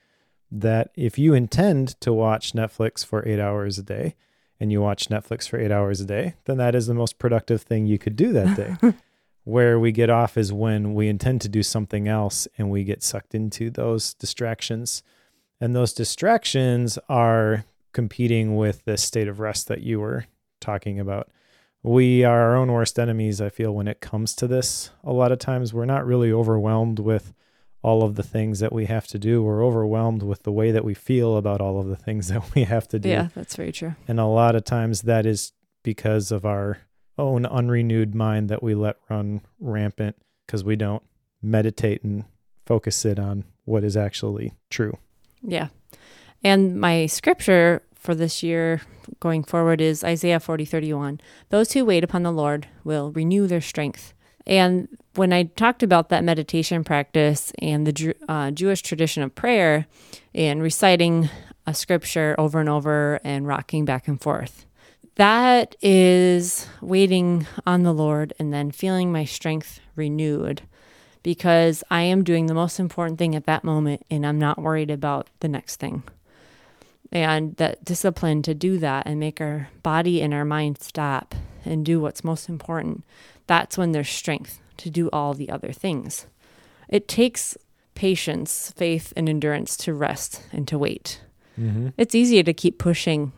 that 0.51 0.91
if 0.95 1.19
you 1.19 1.35
intend 1.35 2.01
to 2.01 2.13
watch 2.13 2.53
netflix 2.53 3.05
for 3.05 3.27
eight 3.27 3.41
hours 3.41 3.79
a 3.79 3.83
day 3.83 4.15
and 4.61 4.71
you 4.71 4.81
watch 4.81 5.09
netflix 5.09 5.49
for 5.49 5.59
eight 5.59 5.73
hours 5.73 6.01
a 6.01 6.05
day 6.07 6.35
then 6.45 6.59
that 6.59 6.75
is 6.75 6.87
the 6.87 6.95
most 6.95 7.19
productive 7.19 7.63
thing 7.63 7.87
you 7.87 7.99
could 7.99 8.17
do 8.17 8.33
that 8.33 8.57
day. 8.57 8.77
Where 9.45 9.81
we 9.81 9.91
get 9.91 10.09
off 10.09 10.37
is 10.37 10.53
when 10.53 10.95
we 10.95 11.09
intend 11.09 11.41
to 11.41 11.49
do 11.49 11.65
something 11.65 12.07
else 12.07 12.47
and 12.57 12.71
we 12.71 12.85
get 12.85 13.03
sucked 13.03 13.35
into 13.35 13.71
those 13.71 14.15
distractions 14.15 15.03
and 15.63 15.77
those 15.77 15.93
distractions 15.93 16.99
are 17.09 17.65
competing 17.93 18.57
with 18.57 18.85
this 18.85 19.01
state 19.01 19.29
of 19.29 19.39
rest 19.39 19.69
that 19.69 19.81
you 19.81 20.01
were 20.01 20.27
talking 20.61 20.99
about. 20.99 21.29
We 21.85 22.25
are 22.25 22.41
our 22.41 22.57
own 22.57 22.73
worst 22.73 22.99
enemies, 22.99 23.41
I 23.41 23.49
feel, 23.49 23.73
when 23.73 23.87
it 23.87 24.01
comes 24.01 24.35
to 24.37 24.49
this. 24.49 24.91
A 25.05 25.13
lot 25.13 25.31
of 25.31 25.39
times 25.39 25.73
we're 25.73 25.85
not 25.85 26.05
really 26.05 26.33
overwhelmed 26.33 26.99
with 26.99 27.33
all 27.81 28.03
of 28.03 28.17
the 28.17 28.25
things 28.25 28.59
that 28.59 28.73
we 28.73 28.87
have 28.87 29.07
to 29.09 29.21
do. 29.21 29.41
We're 29.41 29.65
overwhelmed 29.65 30.25
with 30.25 30.43
the 30.43 30.51
way 30.51 30.73
that 30.73 30.85
we 30.85 30.95
feel 30.95 31.37
about 31.37 31.61
all 31.61 31.79
of 31.79 31.87
the 31.87 31.97
things 31.97 32.27
that 32.33 32.53
we 32.57 32.65
have 32.65 32.89
to 32.89 32.99
do. 32.99 33.09
Yeah, 33.09 33.29
that's 33.33 33.55
very 33.55 33.71
true. 33.71 33.95
And 34.09 34.19
a 34.19 34.27
lot 34.27 34.57
of 34.57 34.65
times 34.65 35.03
that 35.03 35.27
is 35.27 35.53
because 35.85 36.33
of 36.33 36.45
our 36.45 36.79
own 37.17 37.47
unrenewed 37.47 38.17
mind 38.17 38.49
that 38.49 38.65
we 38.65 38.75
let 38.75 38.97
run 39.09 39.43
rampant 39.61 40.17
because 40.45 40.65
we 40.65 40.75
don't 40.75 41.05
meditate 41.41 42.03
and 42.03 42.25
focus 42.67 43.05
it 43.05 43.21
on 43.21 43.45
what 43.65 43.85
is 43.85 43.97
actually 43.97 44.55
true. 44.69 44.99
Yeah. 45.43 45.69
And 46.45 46.81
my 46.81 47.07
scripture 47.07 47.83
for 47.95 48.15
this 48.15 48.43
year 48.43 48.83
going 49.21 49.45
forward 49.45 49.81
is 49.81 50.05
Isaiah 50.05 50.41
40 50.41 50.65
31. 50.65 51.21
Those 51.51 51.73
who 51.73 51.85
wait 51.85 52.05
upon 52.05 52.23
the 52.23 52.33
Lord 52.33 52.67
will 52.85 53.13
renew 53.13 53.47
their 53.47 53.61
strength. 53.61 54.13
And 54.47 54.89
when 55.15 55.33
I 55.33 55.45
talked 55.45 55.83
about 55.83 56.09
that 56.09 56.25
meditation 56.25 56.83
practice 56.83 57.53
and 57.61 57.87
the 57.87 58.15
uh, 58.29 58.51
Jewish 58.51 58.83
tradition 58.83 59.23
of 59.23 59.35
prayer 59.35 59.87
and 60.35 60.63
reciting 60.63 61.29
a 61.65 61.75
scripture 61.75 62.35
over 62.39 62.59
and 62.59 62.69
over 62.69 63.21
and 63.23 63.47
rocking 63.47 63.85
back 63.85 64.09
and 64.09 64.21
forth, 64.21 64.67
that 65.17 65.77
is 65.81 66.67
waiting 66.81 67.47
on 67.67 67.83
the 67.83 67.93
Lord 67.93 68.33
and 68.39 68.53
then 68.53 68.73
feeling 68.73 69.13
my 69.13 69.25
strength 69.25 69.79
renewed 69.95 70.63
because 71.23 71.85
I 71.91 72.03
am 72.03 72.25
doing 72.25 72.47
the 72.47 72.55
most 72.55 72.81
important 72.81 73.19
thing 73.19 73.35
at 73.35 73.47
that 73.47 73.65
moment 73.65 74.05
and 74.11 74.27
I'm 74.27 74.39
not 74.39 74.61
worried 74.61 74.91
about 74.91 75.29
the 75.41 75.49
next 75.49 75.77
thing. 75.77 76.03
And 77.11 77.57
that 77.57 77.85
discipline 77.85 78.43
to 78.43 78.55
do 78.55 78.79
that 78.79 79.07
and 79.07 79.21
make 79.21 79.41
our 79.41 79.69
body 79.83 80.23
and 80.23 80.33
our 80.33 80.45
mind 80.45 80.81
stop 80.81 81.35
and 81.65 81.85
do 81.85 82.01
what's 82.01 82.25
most 82.25 82.49
important, 82.49 83.05
that's 83.47 83.77
when 83.77 83.93
there's 83.93 84.09
strength 84.09 84.61
to 84.79 84.91
do 84.91 85.11
all 85.13 85.35
the 85.35 85.51
other 85.51 85.73
things. 85.73 86.27
It 86.89 87.07
takes 87.09 87.57
patience, 87.95 88.73
faith, 88.77 89.13
and 89.15 89.29
endurance 89.29 89.77
to 89.79 89.93
rest 89.93 90.43
and 90.53 90.67
to 90.69 90.79
wait. 90.79 91.21
Mm-hmm. 91.61 91.89
It's 91.99 92.15
easier 92.15 92.43
to 92.43 92.55
keep 92.55 92.79
pushing 92.79 93.33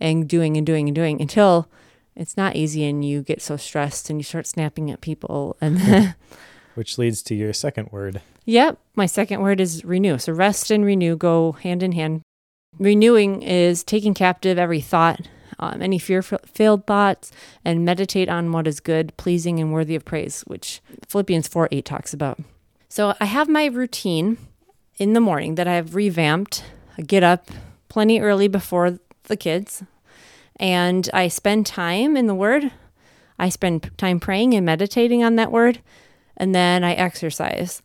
and 0.00 0.26
doing 0.26 0.56
and 0.56 0.66
doing 0.66 0.88
and 0.88 0.94
doing 0.94 1.20
until 1.20 1.68
it's 2.16 2.36
not 2.36 2.56
easy 2.56 2.84
and 2.84 3.04
you 3.04 3.22
get 3.22 3.42
so 3.42 3.56
stressed 3.56 4.10
and 4.10 4.18
you 4.18 4.24
start 4.24 4.46
snapping 4.46 4.90
at 4.90 5.00
people 5.00 5.56
and 5.60 5.78
which 6.74 6.98
leads 6.98 7.22
to 7.24 7.34
your 7.34 7.52
second 7.52 7.90
word. 7.92 8.20
Yep, 8.44 8.78
my 8.94 9.06
second 9.06 9.40
word 9.40 9.60
is 9.60 9.84
renew. 9.84 10.18
So 10.18 10.32
rest 10.32 10.70
and 10.70 10.84
renew 10.84 11.16
go 11.16 11.52
hand 11.52 11.82
in 11.82 11.92
hand. 11.92 12.22
Renewing 12.78 13.42
is 13.42 13.84
taking 13.84 14.14
captive 14.14 14.58
every 14.58 14.80
thought, 14.80 15.28
um, 15.58 15.82
any 15.82 15.98
fear-filled 15.98 16.86
thoughts, 16.86 17.32
and 17.64 17.84
meditate 17.84 18.28
on 18.28 18.52
what 18.52 18.66
is 18.66 18.80
good, 18.80 19.16
pleasing, 19.16 19.60
and 19.60 19.72
worthy 19.72 19.94
of 19.94 20.04
praise, 20.04 20.42
which 20.42 20.80
Philippians 21.08 21.48
4 21.48 21.68
8 21.70 21.84
talks 21.84 22.14
about. 22.14 22.38
So 22.88 23.14
I 23.20 23.26
have 23.26 23.48
my 23.48 23.66
routine 23.66 24.38
in 24.98 25.12
the 25.12 25.20
morning 25.20 25.54
that 25.56 25.68
I've 25.68 25.94
revamped. 25.94 26.64
I 26.98 27.02
get 27.02 27.22
up 27.22 27.50
plenty 27.88 28.20
early 28.20 28.48
before 28.48 28.98
the 29.24 29.36
kids, 29.36 29.82
and 30.56 31.08
I 31.12 31.28
spend 31.28 31.66
time 31.66 32.16
in 32.16 32.26
the 32.26 32.34
Word. 32.34 32.72
I 33.38 33.48
spend 33.48 33.90
time 33.96 34.20
praying 34.20 34.54
and 34.54 34.66
meditating 34.66 35.22
on 35.24 35.36
that 35.36 35.52
Word, 35.52 35.80
and 36.40 36.54
then 36.54 36.82
I 36.82 36.94
exercise. 36.94 37.82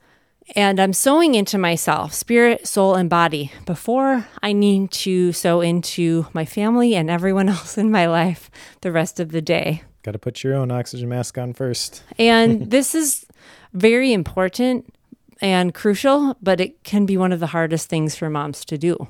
And 0.56 0.80
I'm 0.80 0.94
sowing 0.94 1.36
into 1.36 1.58
myself, 1.58 2.14
spirit, 2.14 2.68
soul, 2.68 2.96
and 2.96 3.10
body 3.10 3.52
before 3.66 4.28
I 4.42 4.54
need 4.54 4.92
to 4.92 5.34
sow 5.34 5.60
into 5.60 6.28
my 6.34 6.46
family 6.46 6.96
and 6.96 7.10
everyone 7.10 7.50
else 7.58 7.78
in 7.78 7.92
my 7.92 8.08
life 8.08 8.50
the 8.82 8.92
rest 8.92 9.20
of 9.20 9.32
the 9.32 9.42
day. 9.42 9.84
Got 10.04 10.14
to 10.14 10.20
put 10.20 10.44
your 10.44 10.56
own 10.56 10.72
oxygen 10.72 11.10
mask 11.10 11.38
on 11.38 11.54
first. 11.54 12.04
And 12.18 12.70
this 12.72 12.96
is 12.96 13.26
very 13.74 14.14
important 14.14 14.94
and 15.42 15.74
crucial, 15.74 16.38
but 16.42 16.62
it 16.62 16.84
can 16.84 17.06
be 17.06 17.18
one 17.18 17.34
of 17.34 17.42
the 17.42 17.48
hardest 17.48 17.90
things 17.90 18.16
for 18.16 18.30
moms 18.30 18.64
to 18.66 18.78
do. 18.78 19.10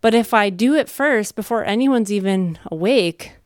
But 0.00 0.12
if 0.12 0.34
I 0.34 0.50
do 0.50 0.74
it 0.74 0.88
first 0.88 1.36
before 1.36 1.64
anyone's 1.64 2.10
even 2.10 2.58
awake, 2.66 3.36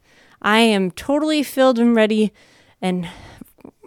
I 0.41 0.61
am 0.61 0.91
totally 0.93 1.43
filled 1.43 1.79
and 1.79 1.95
ready 1.95 2.33
and 2.81 3.07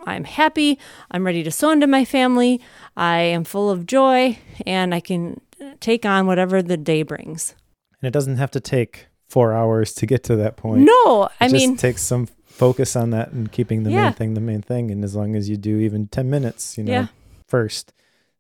I'm 0.10 0.24
happy. 0.26 0.80
I'm 1.12 1.26
ready 1.26 1.44
to 1.44 1.52
sow 1.52 1.72
into 1.72 1.88
my 1.88 2.06
family. 2.06 2.60
I 2.98 3.20
am 3.20 3.44
full 3.44 3.70
of 3.70 3.86
joy 3.86 4.38
and 4.66 4.94
I 4.94 5.00
can 5.00 5.40
take 5.80 6.06
on 6.06 6.28
whatever 6.28 6.62
the 6.62 6.78
day 6.78 7.04
brings. 7.04 7.56
And 8.02 8.08
it 8.08 8.12
doesn't 8.12 8.38
have 8.38 8.52
to 8.52 8.60
take 8.60 9.08
four 9.28 9.54
hours 9.54 9.94
to 9.96 10.06
get 10.06 10.24
to 10.26 10.36
that 10.38 10.58
point. 10.58 10.82
No, 10.82 11.26
it 11.26 11.32
I 11.40 11.48
just 11.50 11.54
mean, 11.54 11.78
takes 11.78 12.02
some 12.02 12.26
focus 12.48 12.96
on 12.96 13.12
that 13.12 13.32
and 13.32 13.52
keeping 13.52 13.84
the 13.84 13.92
Yeah. 13.92 14.04
main 14.06 14.14
thing 14.14 14.34
the 14.34 14.42
main 14.42 14.62
thing. 14.62 14.92
And 14.92 15.04
as 15.04 15.16
long 15.16 15.36
as 15.36 15.50
you 15.50 15.56
do 15.58 15.78
even 15.80 16.08
10 16.08 16.30
minutes, 16.30 16.78
you 16.78 16.84
know, 16.84 16.92
Yeah. 16.94 17.08
first, 17.48 17.94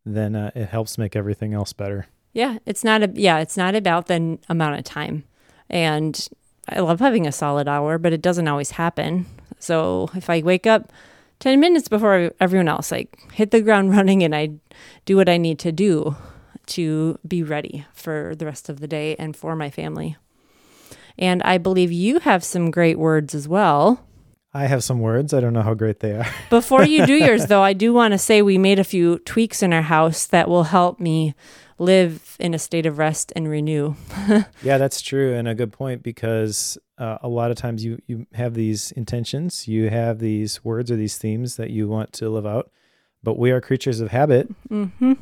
then 0.05 0.35
uh, 0.35 0.51
it 0.55 0.69
helps 0.69 0.97
make 0.97 1.15
everything 1.15 1.53
else 1.53 1.73
better. 1.73 2.07
yeah, 2.33 2.57
it's 2.65 2.83
not 2.83 3.01
a 3.03 3.09
yeah, 3.15 3.39
it's 3.39 3.57
not 3.57 3.75
about 3.75 4.05
the 4.07 4.37
amount 4.49 4.77
of 4.77 4.83
time. 4.83 5.23
And 5.69 6.27
I 6.67 6.79
love 6.79 6.99
having 6.99 7.25
a 7.27 7.31
solid 7.31 7.67
hour, 7.67 7.97
but 7.97 8.13
it 8.13 8.21
doesn't 8.21 8.47
always 8.47 8.71
happen. 8.71 9.25
So 9.59 10.09
if 10.15 10.29
I 10.29 10.41
wake 10.41 10.65
up 10.67 10.91
10 11.39 11.59
minutes 11.59 11.87
before 11.87 12.31
everyone 12.39 12.67
else, 12.67 12.91
like 12.91 13.17
hit 13.31 13.51
the 13.51 13.61
ground 13.61 13.91
running 13.95 14.23
and 14.23 14.35
I 14.35 14.51
do 15.05 15.15
what 15.15 15.29
I 15.29 15.37
need 15.37 15.59
to 15.59 15.71
do 15.71 16.15
to 16.67 17.17
be 17.27 17.41
ready 17.43 17.85
for 17.93 18.35
the 18.35 18.45
rest 18.45 18.69
of 18.69 18.79
the 18.79 18.87
day 18.87 19.15
and 19.15 19.35
for 19.35 19.55
my 19.55 19.69
family. 19.69 20.17
And 21.17 21.43
I 21.43 21.57
believe 21.57 21.91
you 21.91 22.19
have 22.19 22.43
some 22.43 22.71
great 22.71 22.97
words 22.97 23.35
as 23.35 23.47
well. 23.47 24.05
I 24.53 24.65
have 24.65 24.83
some 24.83 24.99
words. 24.99 25.33
I 25.33 25.41
don't 25.41 25.53
know 25.53 25.61
how 25.61 25.73
great 25.73 25.99
they 25.99 26.13
are. 26.13 26.25
Before 26.49 26.83
you 26.83 27.05
do 27.05 27.13
yours, 27.13 27.47
though, 27.47 27.61
I 27.61 27.73
do 27.73 27.93
want 27.93 28.13
to 28.13 28.17
say 28.17 28.41
we 28.41 28.57
made 28.57 28.79
a 28.79 28.83
few 28.83 29.19
tweaks 29.19 29.61
in 29.61 29.73
our 29.73 29.83
house 29.83 30.25
that 30.27 30.47
will 30.47 30.63
help 30.63 30.99
me 30.99 31.35
live 31.79 32.35
in 32.39 32.53
a 32.53 32.59
state 32.59 32.85
of 32.85 32.97
rest 32.97 33.31
and 33.35 33.47
renew. 33.47 33.95
yeah, 34.61 34.77
that's 34.77 35.01
true. 35.01 35.33
And 35.33 35.47
a 35.47 35.55
good 35.55 35.71
point 35.71 36.03
because 36.03 36.77
uh, 36.97 37.17
a 37.21 37.27
lot 37.27 37.51
of 37.51 37.57
times 37.57 37.83
you, 37.83 37.99
you 38.07 38.27
have 38.33 38.53
these 38.53 38.91
intentions, 38.91 39.67
you 39.67 39.89
have 39.89 40.19
these 40.19 40.63
words 40.63 40.91
or 40.91 40.95
these 40.95 41.17
themes 41.17 41.55
that 41.55 41.69
you 41.69 41.87
want 41.87 42.13
to 42.13 42.29
live 42.29 42.45
out, 42.45 42.71
but 43.23 43.37
we 43.37 43.51
are 43.51 43.61
creatures 43.61 43.99
of 43.99 44.11
habit. 44.11 44.49
hmm 44.67 45.13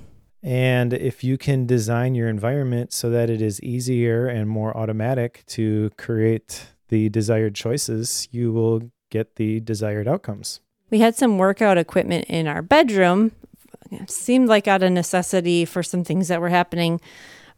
And 0.43 0.93
if 0.93 1.23
you 1.23 1.37
can 1.37 1.65
design 1.65 2.15
your 2.15 2.29
environment 2.29 2.93
so 2.93 3.09
that 3.09 3.29
it 3.29 3.41
is 3.41 3.61
easier 3.61 4.27
and 4.27 4.49
more 4.49 4.75
automatic 4.75 5.43
to 5.47 5.91
create 5.97 6.67
the 6.89 7.09
desired 7.09 7.55
choices, 7.55 8.27
you 8.31 8.51
will 8.51 8.91
get 9.09 9.35
the 9.35 9.59
desired 9.59 10.07
outcomes. 10.07 10.61
We 10.89 10.99
had 10.99 11.15
some 11.15 11.37
workout 11.37 11.77
equipment 11.77 12.25
in 12.29 12.47
our 12.47 12.61
bedroom. 12.61 13.31
It 13.91 14.09
seemed 14.11 14.49
like 14.49 14.67
out 14.67 14.83
of 14.83 14.91
necessity 14.91 15.65
for 15.65 15.83
some 15.83 16.03
things 16.03 16.27
that 16.27 16.41
were 16.41 16.49
happening. 16.49 16.99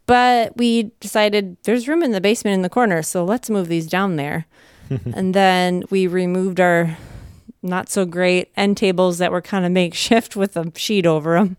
But 0.06 0.58
we 0.58 0.92
decided 1.00 1.58
there's 1.64 1.88
room 1.88 2.02
in 2.02 2.12
the 2.12 2.22
basement 2.22 2.56
in 2.56 2.62
the 2.64 2.70
corner, 2.70 3.04
so 3.04 3.24
let's 3.24 3.50
move 3.50 3.68
these 3.68 3.88
down 3.88 4.16
there. 4.16 4.48
and 4.90 5.36
then 5.36 5.84
we 5.92 6.08
removed 6.08 6.60
our 6.60 6.98
not 7.62 7.90
so 7.90 8.06
great 8.06 8.52
end 8.56 8.78
tables 8.78 9.18
that 9.20 9.32
were 9.32 9.42
kind 9.42 9.66
of 9.66 9.72
makeshift 9.72 10.36
with 10.36 10.58
a 10.58 10.72
sheet 10.76 11.06
over 11.06 11.38
them. 11.38 11.58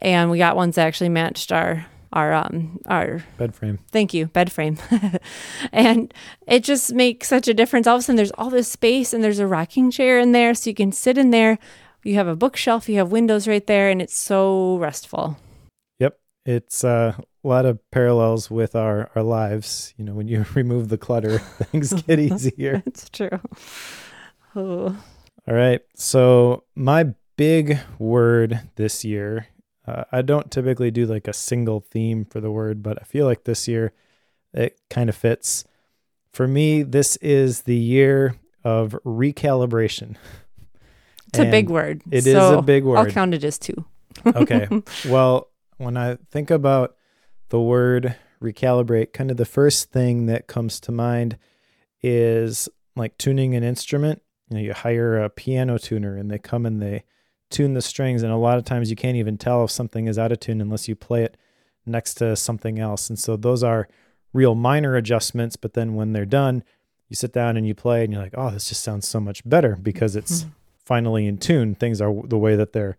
And 0.00 0.30
we 0.30 0.38
got 0.38 0.56
ones 0.56 0.76
that 0.76 0.86
actually 0.86 1.10
matched 1.10 1.52
our 1.52 1.86
our 2.10 2.32
um 2.32 2.80
our 2.86 3.22
Bed 3.36 3.54
frame. 3.54 3.78
thank 3.92 4.14
you 4.14 4.28
bed 4.28 4.50
frame 4.50 4.78
and 5.72 6.14
it 6.46 6.64
just 6.64 6.94
makes 6.94 7.28
such 7.28 7.48
a 7.48 7.52
difference 7.52 7.86
all 7.86 7.96
of 7.96 8.00
a 8.00 8.02
sudden 8.02 8.16
there's 8.16 8.32
all 8.38 8.48
this 8.48 8.66
space 8.66 9.12
and 9.12 9.22
there's 9.22 9.38
a 9.38 9.46
rocking 9.46 9.90
chair 9.90 10.18
in 10.18 10.32
there 10.32 10.54
so 10.54 10.70
you 10.70 10.74
can 10.74 10.90
sit 10.90 11.18
in 11.18 11.32
there 11.32 11.58
you 12.08 12.14
have 12.14 12.26
a 12.28 12.36
bookshelf 12.36 12.88
you 12.88 12.96
have 12.98 13.12
windows 13.12 13.46
right 13.46 13.66
there 13.66 13.88
and 13.90 14.00
it's 14.02 14.16
so 14.16 14.76
restful 14.78 15.36
Yep. 15.98 16.18
It's 16.46 16.84
uh, 16.84 17.14
a 17.18 17.48
lot 17.48 17.66
of 17.66 17.78
parallels 17.90 18.50
with 18.50 18.74
our, 18.74 19.10
our 19.14 19.22
lives. 19.22 19.92
You 19.96 20.04
know, 20.04 20.14
when 20.14 20.28
you 20.28 20.44
remove 20.54 20.88
the 20.88 20.98
clutter, 20.98 21.38
things 21.70 21.92
get 22.02 22.18
easier. 22.28 22.82
it's 22.86 23.08
true 23.10 23.38
oh 24.56 24.96
All 25.46 25.54
right. 25.54 25.80
So, 25.94 26.64
my 26.74 27.14
big 27.36 27.78
word 27.98 28.60
this 28.76 29.04
year, 29.04 29.46
uh, 29.86 30.04
I 30.10 30.22
don't 30.22 30.50
typically 30.50 30.90
do 30.90 31.06
like 31.06 31.28
a 31.28 31.32
single 31.32 31.80
theme 31.80 32.24
for 32.24 32.40
the 32.40 32.50
word, 32.50 32.82
but 32.82 32.98
I 33.00 33.04
feel 33.04 33.26
like 33.26 33.44
this 33.44 33.68
year 33.68 33.92
it 34.52 34.80
kind 34.90 35.08
of 35.08 35.16
fits. 35.16 35.64
For 36.32 36.48
me, 36.48 36.82
this 36.82 37.16
is 37.16 37.62
the 37.62 37.76
year 37.76 38.36
of 38.64 38.96
recalibration. 39.04 40.16
It's 41.28 41.38
a 41.38 41.50
big 41.50 41.68
word 41.70 42.02
It 42.10 42.26
is 42.26 42.32
so 42.34 42.58
a 42.58 42.62
big 42.62 42.84
word. 42.84 42.98
i'll 42.98 43.06
count 43.06 43.34
it 43.34 43.44
as 43.44 43.58
two 43.58 43.84
okay. 44.26 44.66
Well, 45.06 45.48
when 45.76 45.96
I 45.96 46.18
think 46.30 46.50
about 46.50 46.96
the 47.50 47.60
word 47.60 48.16
recalibrate, 48.42 49.12
kind 49.12 49.30
of 49.30 49.36
the 49.36 49.44
first 49.44 49.92
thing 49.92 50.26
that 50.26 50.46
comes 50.48 50.80
to 50.80 50.92
mind 50.92 51.38
is 52.02 52.68
like 52.96 53.16
tuning 53.18 53.54
an 53.54 53.62
instrument. 53.62 54.22
You 54.50 54.56
know, 54.56 54.62
you 54.62 54.72
hire 54.72 55.22
a 55.22 55.30
piano 55.30 55.78
tuner 55.78 56.16
and 56.16 56.30
they 56.30 56.38
come 56.38 56.66
and 56.66 56.80
they 56.82 57.04
tune 57.50 57.74
the 57.74 57.82
strings. 57.82 58.22
And 58.22 58.32
a 58.32 58.36
lot 58.36 58.58
of 58.58 58.64
times 58.64 58.90
you 58.90 58.96
can't 58.96 59.16
even 59.16 59.38
tell 59.38 59.64
if 59.64 59.70
something 59.70 60.06
is 60.06 60.18
out 60.18 60.32
of 60.32 60.40
tune 60.40 60.60
unless 60.60 60.88
you 60.88 60.96
play 60.96 61.22
it 61.24 61.36
next 61.86 62.14
to 62.14 62.34
something 62.36 62.78
else. 62.78 63.08
And 63.08 63.18
so 63.18 63.36
those 63.36 63.62
are 63.62 63.88
real 64.32 64.54
minor 64.54 64.96
adjustments. 64.96 65.56
But 65.56 65.74
then 65.74 65.94
when 65.94 66.12
they're 66.12 66.26
done, 66.26 66.64
you 67.08 67.16
sit 67.16 67.32
down 67.32 67.56
and 67.56 67.66
you 67.66 67.74
play 67.74 68.04
and 68.04 68.12
you're 68.12 68.22
like, 68.22 68.34
oh, 68.36 68.50
this 68.50 68.68
just 68.68 68.82
sounds 68.82 69.06
so 69.06 69.20
much 69.20 69.48
better 69.48 69.76
because 69.76 70.16
it's 70.16 70.44
finally 70.88 71.26
in 71.26 71.36
tune. 71.36 71.74
Things 71.74 72.00
are 72.00 72.14
the 72.24 72.38
way 72.38 72.56
that 72.56 72.72
they're 72.72 72.96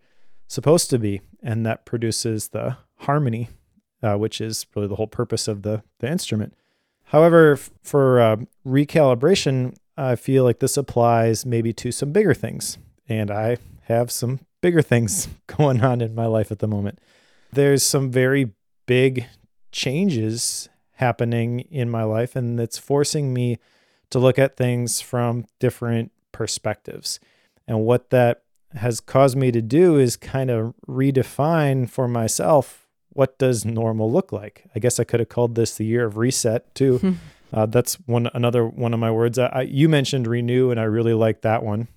supposed 0.47 0.91
to 0.91 0.99
be, 0.99 1.21
and 1.41 1.65
that 1.65 1.85
produces 1.85 2.49
the 2.49 2.77
harmony, 2.97 3.49
uh, 4.03 4.15
which 4.15 4.39
is 4.39 4.67
really 4.75 4.87
the 4.87 4.95
whole 4.95 5.07
purpose 5.07 5.47
of 5.47 5.63
the 5.63 5.81
the 5.97 6.07
instrument. 6.07 6.53
However, 7.05 7.53
f- 7.53 7.71
for 7.81 8.21
uh, 8.21 8.35
recalibration, 8.65 9.75
I 9.97 10.15
feel 10.15 10.43
like 10.43 10.59
this 10.59 10.77
applies 10.77 11.47
maybe 11.47 11.73
to 11.73 11.91
some 11.91 12.11
bigger 12.11 12.35
things, 12.35 12.77
and 13.07 13.31
I 13.31 13.57
have 13.85 14.11
some 14.11 14.39
bigger 14.61 14.83
things 14.83 15.27
going 15.47 15.81
on 15.81 15.99
in 15.99 16.13
my 16.13 16.27
life 16.27 16.51
at 16.51 16.59
the 16.59 16.67
moment. 16.67 16.99
There's 17.51 17.81
some 17.81 18.11
very 18.11 18.51
big 18.85 19.25
changes 19.71 20.69
happening 20.93 21.61
in 21.71 21.89
my 21.89 22.03
life, 22.03 22.35
and 22.35 22.59
it's 22.59 22.77
forcing 22.77 23.33
me 23.33 23.57
to 24.11 24.19
look 24.19 24.37
at 24.37 24.57
things 24.57 25.01
from 25.01 25.45
different 25.59 26.11
perspectives. 26.31 27.19
And 27.69 27.85
what 27.85 28.09
that 28.09 28.41
has 28.73 28.99
caused 28.99 29.37
me 29.37 29.51
to 29.51 29.61
do 29.61 29.97
is 29.97 30.17
kind 30.17 30.49
of 30.49 30.73
redefine 30.87 31.87
for 31.89 32.07
myself 32.07 32.87
what 33.09 33.37
does 33.37 33.63
normal 33.63 34.11
look 34.11 34.31
like. 34.31 34.65
I 34.75 34.79
guess 34.79 34.99
I 34.99 35.03
could 35.03 35.19
have 35.19 35.29
called 35.29 35.55
this 35.55 35.77
the 35.77 35.85
year 35.85 36.05
of 36.05 36.17
reset 36.17 36.73
too. 36.73 37.17
uh, 37.53 37.67
that's 37.67 37.95
one 38.07 38.29
another 38.33 38.65
one 38.67 38.93
of 38.93 38.99
my 38.99 39.11
words. 39.11 39.37
I, 39.37 39.45
I, 39.47 39.61
you 39.61 39.87
mentioned 39.87 40.27
renew, 40.27 40.71
and 40.71 40.79
I 40.79 40.83
really 40.83 41.13
like 41.13 41.41
that 41.41 41.63
one. 41.63 41.87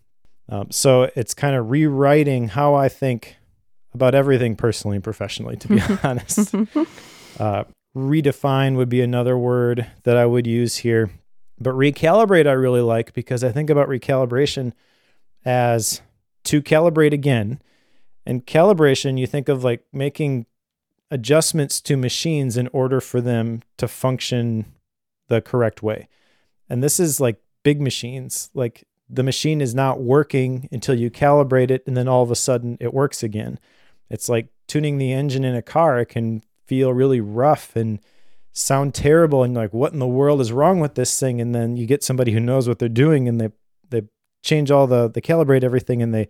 Um, 0.49 0.71
so 0.71 1.11
it's 1.17 1.33
kind 1.33 1.57
of 1.57 1.71
rewriting 1.71 2.49
how 2.49 2.75
I 2.75 2.89
think 2.89 3.37
about 3.95 4.15
everything 4.15 4.55
personally 4.55 4.97
and 4.97 5.05
professionally. 5.05 5.57
To 5.57 5.69
be 5.69 5.81
honest, 6.05 6.55
uh, 7.41 7.65
redefine 7.97 8.77
would 8.77 8.91
be 8.91 9.01
another 9.01 9.39
word 9.39 9.91
that 10.03 10.19
I 10.19 10.27
would 10.27 10.47
use 10.47 10.79
here. 10.79 11.11
But 11.59 11.75
recalibrate, 11.75 12.47
I 12.47 12.53
really 12.53 12.81
like 12.81 13.15
because 13.15 13.43
I 13.43 13.53
think 13.53 13.71
about 13.71 13.89
recalibration 13.89 14.73
as 15.45 16.03
to 16.45 16.63
calibrate 16.63 17.13
again. 17.13 17.61
And 18.25 18.47
calibration, 18.47 19.19
you 19.19 19.27
think 19.27 19.49
of 19.49 19.65
like 19.65 19.85
making 19.93 20.47
adjustments 21.11 21.81
to 21.83 21.97
machines 21.97 22.57
in 22.57 22.69
order 22.73 23.01
for 23.01 23.21
them 23.21 23.63
to 23.77 23.89
function 23.89 24.67
the 25.29 25.41
correct 25.41 25.83
way. 25.83 26.09
And 26.69 26.83
this 26.83 26.99
is 26.99 27.21
like 27.21 27.41
big 27.63 27.81
machines. 27.81 28.51
Like 28.55 28.87
the 29.09 29.23
machine 29.23 29.61
is 29.61 29.75
not 29.75 30.01
working 30.01 30.69
until 30.73 30.95
you 30.95 31.11
calibrate 31.11 31.71
it 31.71 31.83
and 31.87 31.97
then 31.97 32.09
all 32.09 32.23
of 32.23 32.31
a 32.31 32.37
sudden 32.37 32.79
it 32.81 32.95
works 32.95 33.23
again. 33.23 33.59
It's 34.09 34.29
like 34.29 34.49
tuning 34.67 34.99
the 34.99 35.13
engine 35.13 35.45
in 35.45 35.55
a 35.55 35.63
car. 35.63 36.01
It 36.01 36.07
can 36.07 36.43
feel 36.67 36.93
really 36.93 37.21
rough 37.21 37.77
and 37.77 38.01
sound 38.53 38.95
terrible 38.95 39.43
and 39.43 39.55
like 39.55 39.73
what 39.73 39.93
in 39.93 39.99
the 39.99 40.07
world 40.07 40.41
is 40.41 40.53
wrong 40.53 40.79
with 40.79 40.95
this 40.95 41.19
thing 41.19 41.41
and 41.41 41.55
then 41.55 41.77
you 41.77 41.87
get 41.87 42.05
somebody 42.05 42.33
who 42.33 42.41
knows 42.41 42.69
what 42.69 42.79
they're 42.79 42.89
doing 42.89 43.27
and 43.27 43.41
they 43.41 43.49
change 44.43 44.71
all 44.71 44.87
the 44.87 45.09
they 45.09 45.21
calibrate 45.21 45.63
everything 45.65 46.03
and 46.03 46.13
they 46.15 46.29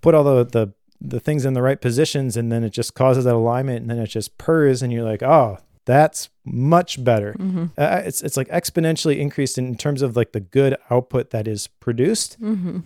put 0.00 0.14
all 0.14 0.24
the 0.24 0.44
the 0.44 0.72
the 1.00 1.20
things 1.20 1.44
in 1.44 1.54
the 1.54 1.62
right 1.62 1.80
positions 1.80 2.36
and 2.36 2.50
then 2.52 2.62
it 2.64 2.70
just 2.70 2.94
causes 2.94 3.24
that 3.24 3.34
alignment 3.34 3.80
and 3.82 3.90
then 3.90 3.98
it 3.98 4.06
just 4.06 4.38
purrs 4.38 4.82
and 4.82 4.92
you're 4.92 5.02
like 5.04 5.22
oh 5.22 5.58
that's 5.86 6.30
much 6.44 7.02
better 7.04 7.34
Mm-hmm. 7.38 7.64
uh, 7.76 8.02
it's 8.04 8.22
it's 8.22 8.36
like 8.36 8.48
exponentially 8.48 9.18
increased 9.18 9.58
in 9.58 9.76
terms 9.76 10.00
of 10.02 10.16
like 10.16 10.32
the 10.32 10.40
good 10.40 10.76
output 10.90 11.30
that 11.30 11.46
is 11.48 11.66
produced 11.66 12.40
Mm-hmm. 12.40 12.78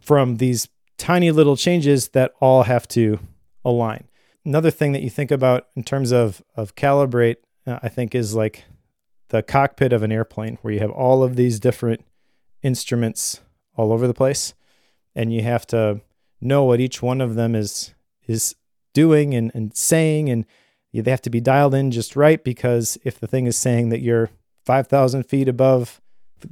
from 0.00 0.36
these 0.36 0.68
tiny 0.98 1.30
little 1.32 1.56
changes 1.56 2.08
that 2.10 2.32
all 2.40 2.62
have 2.64 2.86
to 2.88 3.18
align. 3.64 4.04
Another 4.44 4.70
thing 4.70 4.92
that 4.92 5.02
you 5.02 5.10
think 5.10 5.30
about 5.32 5.66
in 5.74 5.82
terms 5.82 6.12
of 6.12 6.42
of 6.56 6.74
calibrate, 6.76 7.36
uh, 7.66 7.78
I 7.82 7.88
think, 7.88 8.14
is 8.14 8.34
like 8.34 8.64
the 9.30 9.42
cockpit 9.42 9.92
of 9.92 10.02
an 10.04 10.12
airplane, 10.12 10.58
where 10.62 10.72
you 10.74 10.80
have 10.80 10.90
all 10.92 11.22
of 11.24 11.34
these 11.34 11.58
different 11.58 12.04
instruments 12.62 13.40
all 13.76 13.92
over 13.92 14.06
the 14.06 14.14
place, 14.14 14.54
and 15.14 15.32
you 15.32 15.42
have 15.42 15.66
to 15.68 16.00
know 16.40 16.64
what 16.64 16.80
each 16.80 17.02
one 17.02 17.20
of 17.20 17.34
them 17.34 17.54
is 17.54 17.94
is 18.26 18.54
doing 18.92 19.34
and, 19.34 19.50
and 19.54 19.76
saying, 19.76 20.30
and 20.30 20.46
they 20.92 21.10
have 21.10 21.22
to 21.22 21.30
be 21.30 21.40
dialed 21.40 21.74
in 21.74 21.90
just 21.90 22.16
right 22.16 22.42
because 22.42 22.96
if 23.04 23.18
the 23.18 23.26
thing 23.26 23.46
is 23.46 23.56
saying 23.56 23.88
that 23.88 24.00
you're 24.00 24.30
five 24.64 24.86
thousand 24.86 25.24
feet 25.24 25.48
above 25.48 26.00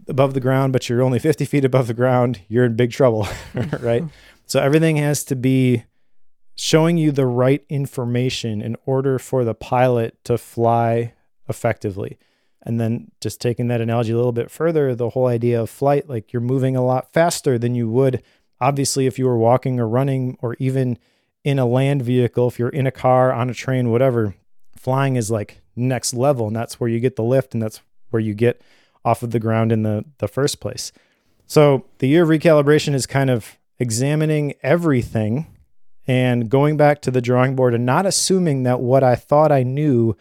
above 0.08 0.34
the 0.34 0.40
ground, 0.40 0.72
but 0.72 0.88
you're 0.88 1.02
only 1.02 1.18
50 1.18 1.44
feet 1.44 1.64
above 1.64 1.86
the 1.86 1.94
ground, 1.94 2.40
you're 2.48 2.64
in 2.64 2.76
big 2.76 2.92
trouble, 2.92 3.28
right? 3.80 4.04
So 4.46 4.60
everything 4.60 4.96
has 4.96 5.24
to 5.24 5.36
be 5.36 5.84
showing 6.54 6.98
you 6.98 7.12
the 7.12 7.26
right 7.26 7.64
information 7.68 8.60
in 8.60 8.76
order 8.84 9.18
for 9.18 9.44
the 9.44 9.54
pilot 9.54 10.22
to 10.24 10.38
fly 10.38 11.14
effectively. 11.48 12.18
And 12.64 12.80
then 12.80 13.10
just 13.20 13.40
taking 13.40 13.68
that 13.68 13.80
analogy 13.80 14.12
a 14.12 14.16
little 14.16 14.32
bit 14.32 14.50
further, 14.50 14.94
the 14.94 15.10
whole 15.10 15.26
idea 15.26 15.60
of 15.62 15.70
flight, 15.70 16.08
like 16.08 16.32
you're 16.32 16.40
moving 16.40 16.76
a 16.76 16.84
lot 16.84 17.12
faster 17.12 17.58
than 17.58 17.74
you 17.74 17.88
would, 17.90 18.22
obviously, 18.60 19.06
if 19.06 19.18
you 19.18 19.26
were 19.26 19.38
walking 19.38 19.80
or 19.80 19.88
running 19.88 20.38
or 20.40 20.56
even 20.58 20.98
in 21.42 21.58
a 21.58 21.66
land 21.66 22.02
vehicle, 22.02 22.46
if 22.46 22.58
you're 22.58 22.68
in 22.68 22.86
a 22.86 22.92
car, 22.92 23.32
on 23.32 23.50
a 23.50 23.54
train, 23.54 23.90
whatever, 23.90 24.34
flying 24.76 25.16
is 25.16 25.30
like 25.30 25.60
next 25.74 26.14
level. 26.14 26.46
And 26.46 26.54
that's 26.54 26.78
where 26.78 26.88
you 26.88 27.00
get 27.00 27.16
the 27.16 27.24
lift 27.24 27.52
and 27.52 27.62
that's 27.62 27.80
where 28.10 28.20
you 28.20 28.34
get 28.34 28.62
off 29.04 29.22
of 29.22 29.32
the 29.32 29.40
ground 29.40 29.72
in 29.72 29.82
the, 29.82 30.04
the 30.18 30.28
first 30.28 30.60
place. 30.60 30.92
So 31.46 31.86
the 31.98 32.06
year 32.06 32.22
of 32.22 32.28
recalibration 32.28 32.94
is 32.94 33.06
kind 33.06 33.28
of 33.28 33.58
examining 33.78 34.54
everything 34.62 35.48
and 36.06 36.48
going 36.48 36.76
back 36.76 37.02
to 37.02 37.10
the 37.10 37.20
drawing 37.20 37.56
board 37.56 37.74
and 37.74 37.86
not 37.86 38.06
assuming 38.06 38.62
that 38.62 38.80
what 38.80 39.02
I 39.02 39.16
thought 39.16 39.52
I 39.52 39.62
knew 39.62 40.16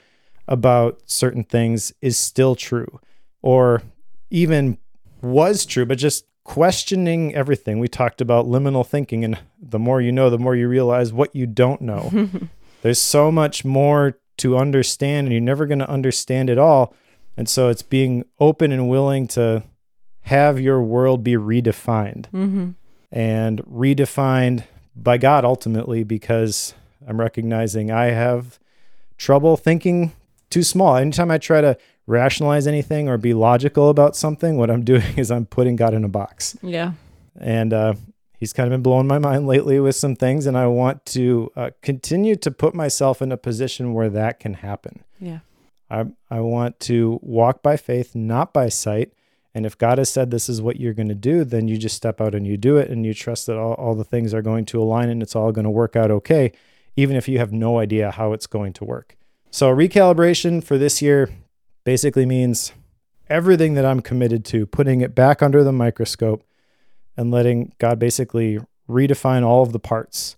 about 0.52 1.02
certain 1.06 1.44
things 1.46 1.94
is 2.02 2.18
still 2.18 2.56
true 2.56 3.00
or 3.42 3.82
even 4.30 4.78
was 5.22 5.66
true, 5.66 5.86
but 5.86 5.98
just 5.98 6.26
questioning 6.44 7.34
everything. 7.34 7.80
We 7.80 7.88
talked 7.88 8.20
about 8.20 8.46
liminal 8.48 8.86
thinking, 8.86 9.24
and 9.24 9.40
the 9.62 9.80
more 9.80 10.02
you 10.02 10.12
know, 10.12 10.30
the 10.30 10.38
more 10.38 10.56
you 10.56 10.68
realize 10.68 11.14
what 11.14 11.34
you 11.36 11.48
don't 11.48 11.82
know. 11.82 12.30
There's 12.82 13.00
so 13.00 13.32
much 13.32 13.64
more 13.64 14.18
to 14.38 14.58
understand, 14.58 15.28
and 15.28 15.32
you're 15.34 15.42
never 15.42 15.66
going 15.66 15.80
to 15.80 15.90
understand 15.90 16.50
it 16.50 16.58
all. 16.58 16.94
And 17.38 17.48
so 17.48 17.70
it's 17.70 17.84
being 17.84 18.26
open 18.40 18.72
and 18.72 18.90
willing 18.90 19.28
to 19.30 19.64
have 20.22 20.60
your 20.60 20.82
world 20.82 21.24
be 21.24 21.34
redefined 21.34 22.30
Mm-hmm. 22.32 22.72
and 23.12 23.62
redefined 23.64 24.66
by 24.96 25.18
God 25.18 25.46
ultimately 25.46 26.04
because 26.04 26.74
I'm 27.08 27.20
recognizing 27.20 27.90
I 27.92 28.08
have 28.08 28.60
trouble 29.18 29.56
thinking 29.58 30.12
too 30.52 30.64
small. 30.64 30.98
Anytime 30.98 31.32
I 31.32 31.38
try 31.38 31.62
to 31.62 31.78
rationalize 32.06 32.68
anything 32.68 33.08
or 33.08 33.18
be 33.18 33.34
logical 33.34 33.90
about 33.90 34.16
something, 34.16 34.58
what 34.58 34.70
I'm 34.70 34.84
doing 34.94 35.18
is 35.18 35.32
I'm 35.32 35.46
putting 35.46 35.76
God 35.76 35.94
in 35.94 36.04
a 36.04 36.10
box. 36.10 36.58
Yeah. 36.62 36.94
And 37.40 37.74
uh, 37.74 37.94
he's 38.38 38.54
kind 38.54 38.68
of 38.68 38.72
been 38.72 38.84
blowing 38.84 39.08
my 39.08 39.20
mind 39.20 39.48
lately 39.54 39.80
with 39.80 39.96
some 39.96 40.16
things. 40.16 40.46
And 40.46 40.58
I 40.58 40.68
want 40.68 41.06
to 41.08 41.52
uh, 41.56 41.70
continue 41.82 42.36
to 42.38 42.52
put 42.52 42.76
myself 42.76 43.22
in 43.22 43.32
a 43.32 43.38
position 43.38 43.94
where 43.94 44.10
that 44.10 44.40
can 44.40 44.56
happen. 44.56 45.04
Yeah. 45.20 45.40
I, 45.90 46.06
I 46.30 46.40
want 46.40 46.80
to 46.82 47.20
walk 47.22 47.62
by 47.62 47.78
faith, 47.78 48.16
not 48.16 48.54
by 48.54 48.70
sight. 48.70 49.14
And 49.54 49.66
if 49.66 49.78
God 49.78 49.98
has 49.98 50.10
said 50.10 50.32
this 50.32 50.48
is 50.48 50.62
what 50.62 50.80
you're 50.80 50.94
going 50.94 51.10
to 51.10 51.16
do, 51.16 51.44
then 51.44 51.68
you 51.68 51.78
just 51.78 51.98
step 51.98 52.22
out 52.22 52.34
and 52.34 52.48
you 52.48 52.56
do 52.56 52.78
it 52.78 52.90
and 52.90 53.06
you 53.06 53.14
trust 53.14 53.48
that 53.48 53.58
all, 53.58 53.74
all 53.74 53.96
the 53.96 54.06
things 54.06 54.34
are 54.34 54.42
going 54.42 54.64
to 54.66 54.82
align 54.82 55.10
and 55.10 55.22
it's 55.22 55.36
all 55.36 55.52
going 55.52 55.66
to 55.66 55.70
work 55.70 55.98
out 55.98 56.10
okay, 56.10 56.54
even 56.96 57.18
if 57.18 57.28
you 57.28 57.38
have 57.38 57.52
no 57.52 57.78
idea 57.78 58.12
how 58.12 58.32
it's 58.32 58.48
going 58.48 58.72
to 58.74 58.86
work. 58.86 59.18
So, 59.54 59.76
recalibration 59.76 60.64
for 60.64 60.78
this 60.78 61.02
year 61.02 61.30
basically 61.84 62.26
means 62.26 62.72
everything 63.30 63.74
that 63.74 63.86
I'm 63.86 64.00
committed 64.00 64.46
to, 64.46 64.66
putting 64.66 65.02
it 65.02 65.14
back 65.14 65.44
under 65.44 65.62
the 65.62 65.74
microscope 65.74 66.44
and 67.18 67.32
letting 67.32 67.74
God 67.78 68.00
basically 68.00 68.60
redefine 68.90 69.44
all 69.44 69.62
of 69.62 69.74
the 69.74 69.80
parts. 69.80 70.38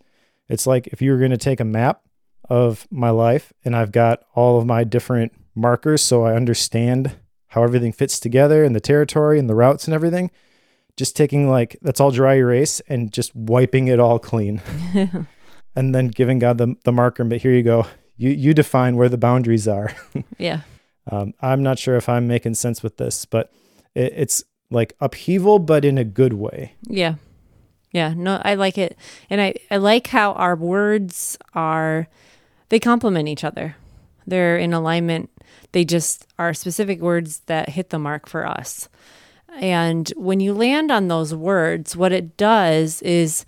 It's 0.50 0.66
like 0.66 0.88
if 0.88 1.00
you 1.00 1.12
were 1.12 1.20
going 1.20 1.32
to 1.32 1.38
take 1.38 1.60
a 1.60 1.66
map 1.66 2.02
of 2.50 2.88
my 2.90 3.12
life 3.12 3.54
and 3.64 3.76
I've 3.76 3.92
got 3.92 4.24
all 4.34 4.60
of 4.60 4.66
my 4.66 4.84
different 4.84 5.32
markers 5.56 6.02
so 6.02 6.24
I 6.24 6.36
understand 6.36 7.16
how 7.50 7.64
everything 7.64 7.94
fits 7.94 8.20
together 8.20 8.64
and 8.64 8.76
the 8.76 8.82
territory 8.82 9.38
and 9.38 9.48
the 9.48 9.56
routes 9.56 9.86
and 9.86 9.94
everything. 9.94 10.32
Just 10.98 11.16
taking 11.16 11.48
like 11.48 11.78
that's 11.84 12.00
all 12.00 12.12
dry 12.12 12.36
erase 12.36 12.80
and 12.88 13.14
just 13.14 13.36
wiping 13.36 13.88
it 13.88 14.00
all 14.00 14.18
clean. 14.18 14.60
and 15.76 15.94
then 15.94 16.08
giving 16.08 16.40
God 16.40 16.58
the, 16.58 16.76
the 16.84 16.92
marker, 16.92 17.24
but 17.24 17.42
here 17.42 17.54
you 17.54 17.64
go. 17.64 17.86
You 18.18 18.30
you 18.30 18.54
define 18.54 18.96
where 18.96 19.10
the 19.10 19.18
boundaries 19.18 19.68
are. 19.68 19.92
yeah. 20.38 20.62
Um, 21.10 21.34
I'm 21.42 21.64
not 21.64 21.80
sure 21.80 21.96
if 21.96 22.08
I'm 22.08 22.28
making 22.28 22.56
sense 22.56 22.82
with 22.82 22.98
this, 22.98 23.26
but 23.26 23.52
it, 23.96 24.14
it's 24.16 24.44
like 24.70 24.96
upheaval, 25.00 25.60
but 25.60 25.86
in 25.86 25.98
a 25.98 26.04
good 26.04 26.34
way. 26.34 26.76
Yeah. 26.84 27.16
Yeah. 27.92 28.14
No, 28.16 28.42
I 28.44 28.56
like 28.56 28.78
it. 28.78 28.98
And 29.30 29.40
I, 29.40 29.54
I 29.70 29.78
like 29.78 30.08
how 30.08 30.34
our 30.34 30.56
words 30.56 31.38
are, 31.54 32.08
they 32.70 32.80
complement 32.80 33.28
each 33.28 33.44
other. 33.44 33.76
They're 34.26 34.58
in 34.58 34.74
alignment. 34.74 35.30
They 35.74 35.86
just 35.86 36.26
are 36.40 36.54
specific 36.54 37.02
words 37.02 37.42
that 37.46 37.70
hit 37.70 37.90
the 37.90 38.00
mark 38.00 38.28
for 38.28 38.48
us. 38.48 38.90
And 39.60 40.10
when 40.16 40.40
you 40.40 40.54
land 40.54 40.92
on 40.92 41.08
those 41.08 41.36
words, 41.36 41.96
what 41.96 42.12
it 42.12 42.38
does 42.38 43.02
is 43.04 43.46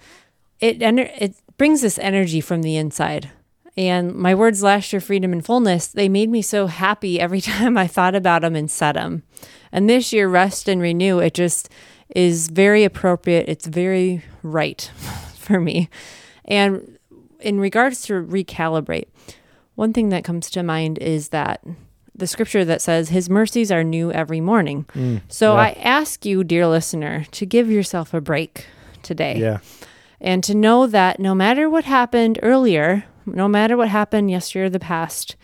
it 0.60 0.80
ener- 0.80 1.12
it 1.18 1.36
brings 1.58 1.82
this 1.82 1.98
energy 1.98 2.42
from 2.42 2.62
the 2.62 2.78
inside. 2.78 3.32
And 3.78 4.16
my 4.16 4.34
words 4.34 4.64
last 4.64 4.94
year, 4.94 5.00
freedom 5.02 5.34
and 5.34 5.46
fullness, 5.46 5.88
they 5.88 6.08
made 6.08 6.30
me 6.30 6.42
so 6.42 6.68
happy 6.68 7.20
every 7.20 7.42
time 7.52 7.78
I 7.78 7.88
thought 7.88 8.16
about 8.16 8.42
them 8.42 8.56
and 8.56 8.70
said 8.72 8.94
them. 8.94 9.24
And 9.72 9.90
this 9.90 10.14
year, 10.14 10.28
rest 10.30 10.70
and 10.70 10.82
renew, 10.82 11.20
it 11.20 11.34
just 11.34 11.70
is 12.16 12.48
very 12.50 12.84
appropriate. 12.84 13.50
It's 13.50 13.66
very 13.68 14.24
right 14.44 14.82
for 15.36 15.60
me. 15.60 15.90
And 16.46 16.98
in 17.42 17.60
regards 17.60 18.04
to 18.04 18.14
recalibrate, 18.24 19.08
one 19.76 19.92
thing 19.92 20.10
that 20.10 20.24
comes 20.24 20.50
to 20.52 20.64
mind 20.64 20.98
is 21.00 21.30
that 21.30 21.62
the 22.18 22.28
scripture 22.28 22.64
that 22.64 22.82
says 22.82 23.10
his 23.10 23.30
mercies 23.30 23.72
are 23.74 23.84
new 23.84 24.10
every 24.12 24.40
morning. 24.40 24.86
Mm, 24.94 25.22
so 25.28 25.54
yeah. 25.54 25.60
I 25.60 25.70
ask 25.84 26.26
you, 26.26 26.46
dear 26.46 26.66
listener, 26.66 27.26
to 27.32 27.46
give 27.46 27.70
yourself 27.70 28.14
a 28.14 28.22
break 28.22 28.68
today 29.04 29.38
Yeah. 29.38 29.58
and 30.22 30.42
to 30.46 30.56
know 30.56 30.88
that 30.88 31.20
no 31.20 31.36
matter 31.36 31.70
what 31.70 31.84
happened 31.84 32.40
earlier, 32.42 33.04
no 33.26 33.48
matter 33.48 33.78
what 33.78 33.90
happened 33.90 34.32
yesterday 34.32 34.66
or 34.66 34.70
the 34.70 34.80
past, 34.80 35.36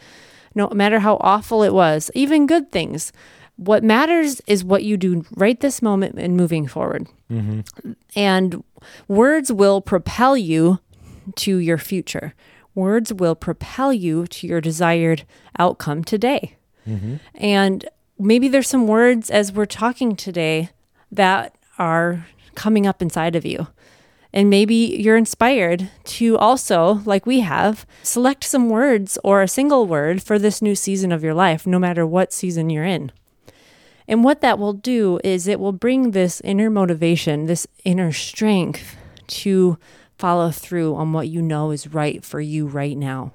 no 0.56 0.70
matter 0.70 1.00
how 1.00 1.18
awful 1.22 1.64
it 1.64 1.74
was, 1.74 2.12
even 2.14 2.46
good 2.46 2.72
things, 2.72 3.12
what 3.56 3.84
matters 3.84 4.42
is 4.48 4.64
what 4.64 4.84
you 4.84 4.98
do 4.98 5.24
right 5.36 5.60
this 5.60 5.82
moment 5.82 6.16
and 6.18 6.36
moving 6.36 6.68
forward. 6.68 7.08
Mm-hmm. 7.30 7.92
And 8.16 8.64
words 9.08 9.52
will 9.52 9.82
propel 9.82 10.36
you 10.36 10.80
to 11.38 11.58
your 11.58 11.78
future. 11.78 12.34
Words 12.74 13.14
will 13.14 13.36
propel 13.36 13.94
you 13.94 14.26
to 14.28 14.48
your 14.48 14.62
desired 14.62 15.26
outcome 15.60 16.04
today. 16.04 16.56
Mm-hmm. 16.88 17.18
And 17.36 17.88
maybe 18.18 18.48
there's 18.48 18.68
some 18.68 18.88
words 18.88 19.30
as 19.30 19.52
we're 19.52 19.66
talking 19.66 20.16
today 20.16 20.70
that 21.12 21.56
are 21.78 22.26
coming 22.56 22.88
up 22.88 23.02
inside 23.02 23.36
of 23.36 23.46
you. 23.46 23.68
And 24.34 24.50
maybe 24.50 24.76
you're 24.76 25.18
inspired 25.18 25.90
to 26.06 26.38
also, 26.38 27.02
like 27.06 27.26
we 27.26 27.42
have, 27.42 27.86
select 28.02 28.44
some 28.46 28.70
words 28.70 29.18
or 29.24 29.42
a 29.42 29.48
single 29.48 29.86
word 29.86 30.24
for 30.24 30.40
this 30.40 30.62
new 30.62 30.76
season 30.76 31.12
of 31.12 31.24
your 31.24 31.34
life, 31.34 31.68
no 31.68 31.80
matter 31.80 32.06
what 32.08 32.32
season 32.32 32.70
you're 32.70 32.86
in. 32.86 33.12
And 34.08 34.24
what 34.24 34.42
that 34.42 34.58
will 34.58 34.74
do 34.74 35.20
is 35.24 35.48
it 35.48 35.60
will 35.60 35.74
bring 35.74 36.12
this 36.12 36.42
inner 36.42 36.70
motivation, 36.70 37.46
this 37.46 37.68
inner 37.84 38.12
strength 38.12 38.96
to 39.28 39.78
follow 40.18 40.52
through 40.52 40.96
on 40.96 41.14
what 41.14 41.28
you 41.28 41.42
know 41.42 41.72
is 41.72 41.94
right 41.94 42.24
for 42.24 42.40
you 42.40 42.68
right 42.68 42.98
now. 42.98 43.32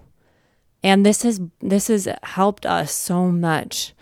And 0.82 1.04
this 1.04 1.22
has 1.22 1.40
this 1.61 1.88
has 1.88 2.09
helped 2.22 2.64
us 2.64 2.92
so 2.92 3.26
much. 3.26 3.92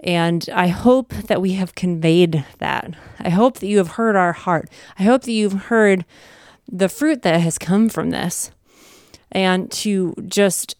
And 0.00 0.48
I 0.52 0.68
hope 0.68 1.10
that 1.10 1.40
we 1.40 1.54
have 1.54 1.74
conveyed 1.74 2.44
that. 2.58 2.94
I 3.18 3.30
hope 3.30 3.58
that 3.58 3.66
you 3.66 3.78
have 3.78 3.88
heard 3.88 4.16
our 4.16 4.32
heart. 4.32 4.70
I 4.98 5.02
hope 5.02 5.22
that 5.22 5.32
you've 5.32 5.64
heard 5.64 6.04
the 6.70 6.88
fruit 6.88 7.22
that 7.22 7.40
has 7.40 7.58
come 7.58 7.88
from 7.88 8.10
this. 8.10 8.50
And 9.32 9.70
to 9.72 10.14
just 10.26 10.76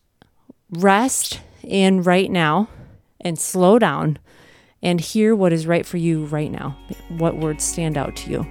rest 0.71 1.41
in 1.63 2.03
right 2.03 2.31
now 2.31 2.69
and 3.21 3.39
slow 3.39 3.79
down 3.79 4.19
and 4.83 5.01
hear 5.01 5.35
what 5.35 5.53
is 5.53 5.67
right 5.67 5.85
for 5.85 5.97
you 5.97 6.27
right 6.27 6.51
now, 6.51 6.79
what 7.09 7.37
words 7.37 7.65
stand 7.65 7.99
out 7.99 8.15
to 8.17 8.31
you. 8.31 8.47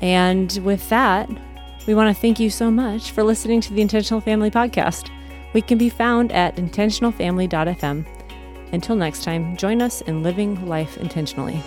And 0.00 0.56
with 0.62 0.88
that, 0.90 1.28
we 1.86 1.94
want 1.94 2.14
to 2.14 2.20
thank 2.20 2.38
you 2.38 2.50
so 2.50 2.70
much 2.70 3.10
for 3.10 3.22
listening 3.22 3.60
to 3.62 3.72
the 3.72 3.82
Intentional 3.82 4.20
Family 4.20 4.50
Podcast. 4.50 5.10
We 5.54 5.62
can 5.62 5.78
be 5.78 5.88
found 5.88 6.32
at 6.32 6.56
intentionalfamily.fm. 6.56 8.15
Until 8.72 8.96
next 8.96 9.24
time, 9.24 9.56
join 9.56 9.80
us 9.80 10.00
in 10.02 10.22
living 10.22 10.66
life 10.66 10.96
intentionally. 10.98 11.62